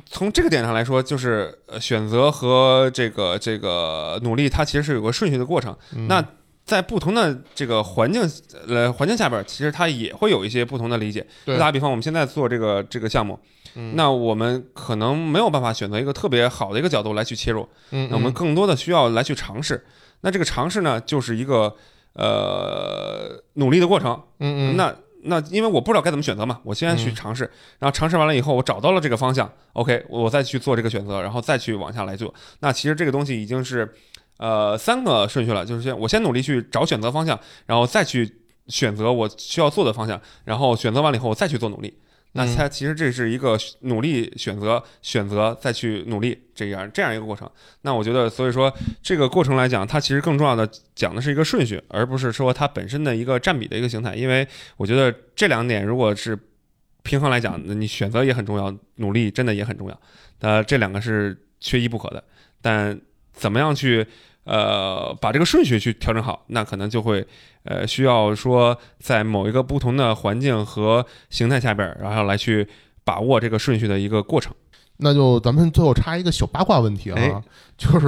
[0.06, 5.76] 从这个点上来说，就是呃选择和这个这个努力，它其实是有个顺序的过程。
[5.94, 6.24] 嗯那
[6.66, 8.28] 在不同的这个环境
[8.66, 11.24] 呃环境下边，其实它也会有一些不同的理解。
[11.58, 13.38] 打比方，我们现在做这个这个项目，
[13.76, 19.86] 嗯那我们可能没有办法选择一个特别好的一个角度来去切入，嗯，那我们嗯更多的需要来去尝试。
[20.22, 21.72] 那这个尝试呢，就是一个
[22.14, 24.20] 呃努力的过程。
[24.40, 24.92] 嗯嗯，那
[25.22, 27.48] 那因为我不知道该怎么选择嘛，我先去嗯尝试，
[27.78, 32.34] 然后尝试完了以后，我找到了这个方向，OK，我再去做这个选择，然后再去往下来做。
[32.58, 33.94] 那其实这个东西已经是
[34.38, 41.98] 呃三个顺序了，就是先我先努力去找选择方向，然后再去选择我需要做的方向，然后选择完了以后，我再去做努力。
[42.32, 47.50] 那嗯它其实这是一个努力选择、选择再去努力这样这样一个过程。
[47.80, 48.70] 那我觉得，所以说
[49.02, 54.14] 这个过程来讲，它其实更重要的讲的是一个顺序，而不是说它本身的一个占比的一个形态。
[54.14, 56.38] 因为我觉得这两点如果是
[57.04, 59.98] 平衡来讲，那你选择也很重要，努力真的也很重要。
[60.40, 62.22] 呃，这两个是缺一不可的。
[62.60, 63.00] 但
[63.36, 64.04] 怎么样去
[64.44, 67.24] 呃把这个顺序去调整好，那可能就会
[67.62, 72.66] 呃需要说在某一个不同的环境和形态下边儿，然后来去
[73.04, 74.52] 把握这个顺序的一个过程。
[74.98, 77.42] 那就咱们最后插一个小八卦问题啊，哎
[77.76, 78.06] 就是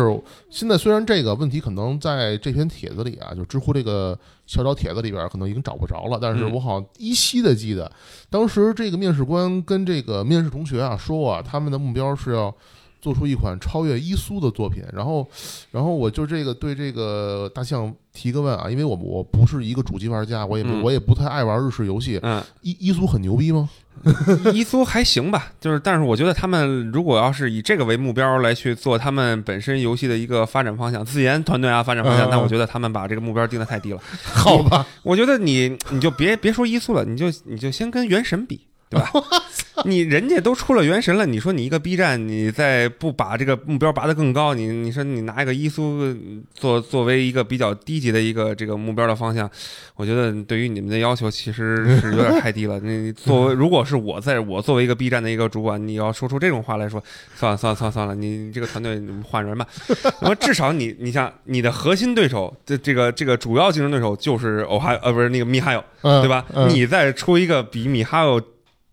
[0.49, 7.93] 现在虽然这个问题可能在这篇帖子里啊，就知乎这个小找帖子里边可能已经找不着了，但是嗯我好像依稀的记得，
[8.31, 12.55] 当时这个面试官跟这个面试同学啊说啊，他们的目标是要
[13.01, 15.27] 做出一款超越伊苏的作品，然后，
[15.71, 23.69] 然后我就这个对这个大象提个问啊，因为我我不是一个主机玩家，我也我也不太爱玩日式游戏，嗯，伊伊苏很牛逼吗？
[24.55, 34.01] 伊苏还行吧，就是但是我觉得他们如果要是以这个为目标来去做他们本身游戏的一个发展方向，自研团队啊发展方向，嗯那我觉得他们把这个目标定的太低了。
[34.23, 38.61] 好吧，我觉得你你就别别说伊苏了，你就你就先跟原神比，
[38.91, 39.11] 对吧？
[39.85, 46.13] 你人家都出了原神了，你说你一个 B 站，你再不把这个目标拔得更高，你你说你拿一个伊苏
[46.53, 49.49] 作作为一个比较低级的一个这个目标的方向，
[49.95, 52.81] 我觉得对于你们的要求其实是有点太低了。
[52.83, 57.01] 你作为如果是我在我作为一个 B 站的一个主管，你要说出这种话来说，
[57.37, 59.65] 算了算了算了算了，你你这个团队你们换人吧。
[60.23, 66.45] 那么至少你你像你的核心对手，这这个这个主要竞争对手就是欧哈呃不是那个米哈游，嗯对吧？
[66.53, 68.43] 嗯你再出一个比米哈游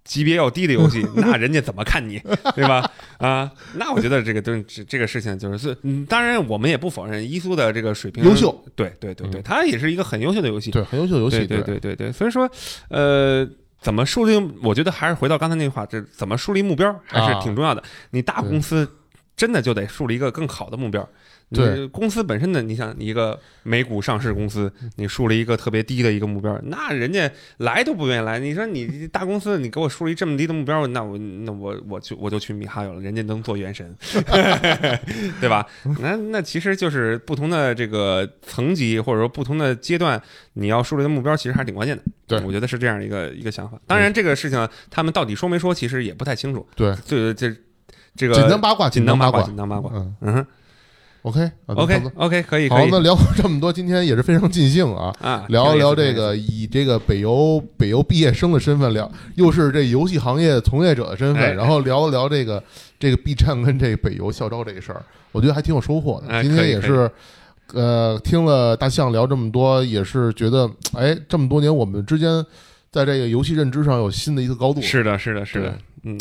[0.05, 2.17] 级别要低的游戏， 那人家怎么看你，
[2.55, 2.89] 对吧？
[3.17, 12.49] 啊，那我觉得这个东这这个事情就是是，嗯，当然我们也不否认伊苏的这个水平优秀，对对对对，嗯它也是一个很优秀的游戏，对，很优秀的游戏，对对对对对，所以说，
[12.87, 13.45] 呃。
[13.81, 14.35] 怎么树立？
[14.63, 17.83] 我觉得还是回到刚才那句话，这怎么树立目标还是挺重要的。
[18.09, 18.89] 你大公司
[19.37, 21.07] 真的就得树立一个更好的目标。
[21.51, 28.39] 对你公司本身的，你想一个美股上市公司，你树立一个特别低的一个目标，那人家来都不愿意来。
[28.39, 33.95] 你说你大公司，你给我树立这么低的目标，那我那我我就我就去米哈游了，人家能做原神，
[35.39, 35.65] 对吧？
[35.99, 40.21] 那那其实就是不同的这个层级或者说不同的阶段，
[40.53, 42.03] 你要树立的目标其实还是挺关键的。
[42.27, 43.79] 对我觉得是这样一个一个想法。
[43.85, 46.67] 当然，这个事情他们到底说没说，其实也不太清楚。
[46.75, 47.55] 对，这这
[48.15, 49.91] 这个锦囊八卦，张卦，紧当八紧当八卦。
[49.93, 50.47] 嗯嗯哼
[51.25, 55.11] ，OK 啊，OK OK，可以好那聊了这么多，今天也是非常尽兴啊。
[55.19, 62.63] 啊，聊一聊这个以这个北邮北邮毕业生的身份聊，又是这游戏行业从业者的身哎份，然后聊一聊这个
[62.99, 66.31] 这个 B 站跟这个北邮校招这个事儿，我觉得还挺有收获的。
[66.31, 67.09] 哎今天也是，
[67.73, 72.45] 呃，听了大象聊这么多，也是觉得，哎，这么多年我们之间
[72.91, 74.79] 在这个游戏认知上有新的一个高度。
[74.81, 76.19] 是的，是的，是的，嗯。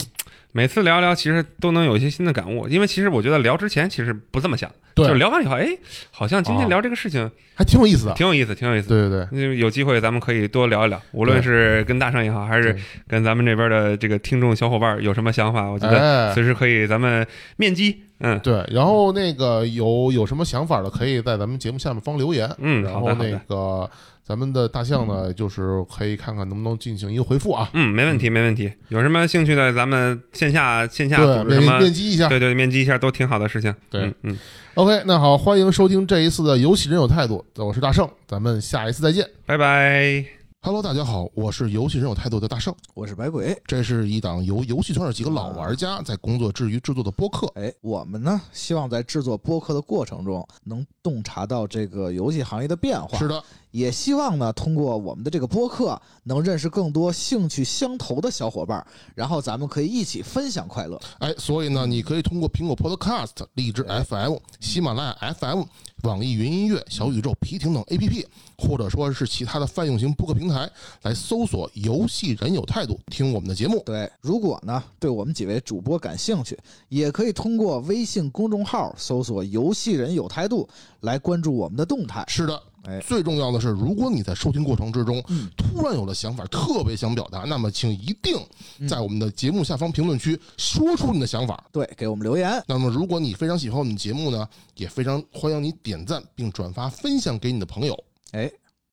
[0.57, 5.67] 每次聊一聊，其实都能有一些新的感悟，因为其实我觉得聊之前其实不这么想，对就是聊完以后，哎，
[6.13, 8.15] 好像今天啊聊这个事情还挺有意思的。
[8.15, 8.89] 挺有意思，挺有意思。
[8.89, 12.79] 对对对，嗯，有机会咱们可以多聊一聊，无论是跟大圣也好，还是
[13.09, 15.99] 跟咱们这边的这个听众小伙伴有什么想法，我觉得
[16.29, 17.27] 哎，随时可以咱们
[17.57, 18.05] 面基。
[18.21, 22.49] 嗯对，然后那个有有什么想法的，可以在咱们节目下面方留言。
[22.59, 23.91] 嗯，然后那个
[24.27, 27.69] 咱们的大象呢，就是可以看看能不能进行一个回复啊。
[27.75, 28.73] 嗯，没问题没问题。
[28.89, 32.27] 有什么兴趣的，咱们线下线下组织什么，面基一下。
[32.31, 33.75] 对对，面基一下都挺好的事情。
[33.91, 34.39] 对嗯嗯
[34.77, 39.29] ，OK，那好，欢迎收听这一次的游戏人有态度，我是大圣，咱们下一次再见。
[39.45, 40.25] 拜拜。
[40.63, 43.55] Hello，大家好，我是游戏人有态度的大圣，我是白鬼。
[43.67, 47.47] 这是一档由游戏圈的几个老玩家在工作之余制作的播客。
[47.57, 53.19] 哎，我们呢，希望在制作播客的过程中，能洞察到这个游戏行业的变化。
[53.19, 53.45] 是的，
[53.75, 60.97] 也希望呢，通过我们的这个播客，能认识更多兴趣相投的小伙伴，然后咱们可以一起分享快乐。
[61.19, 65.65] 哎，所以呢，你可以通过苹果 Podcast、荔枝 FM、喜马拉雅 FM、
[66.05, 68.25] 网易云音乐、小宇宙、皮艇等 APP，
[68.59, 70.71] 或者说是其他的泛用型播客平台，
[71.03, 73.83] 来搜索“游戏人有态度”，听我们的节目。
[73.85, 76.57] 对，如果呢对我们几位主播感兴趣，
[76.89, 80.69] 也可以通过微信公众号搜索“游戏人有态度”
[81.03, 82.25] 来关注我们的动态。
[82.29, 88.37] 是的，哎最重要的是，如果你在收听过程之中嗯突然有了想法，特别想表达，那么请一定
[88.79, 91.65] 嗯在我们的节目下方评论区说出你的想法。
[91.73, 92.63] 对，给我们留言。
[92.67, 97.99] 那么，如果你非常喜欢我们的节目呢，也非常欢迎你点赞并转发分享给你的朋友。
[98.33, 98.51] 哎，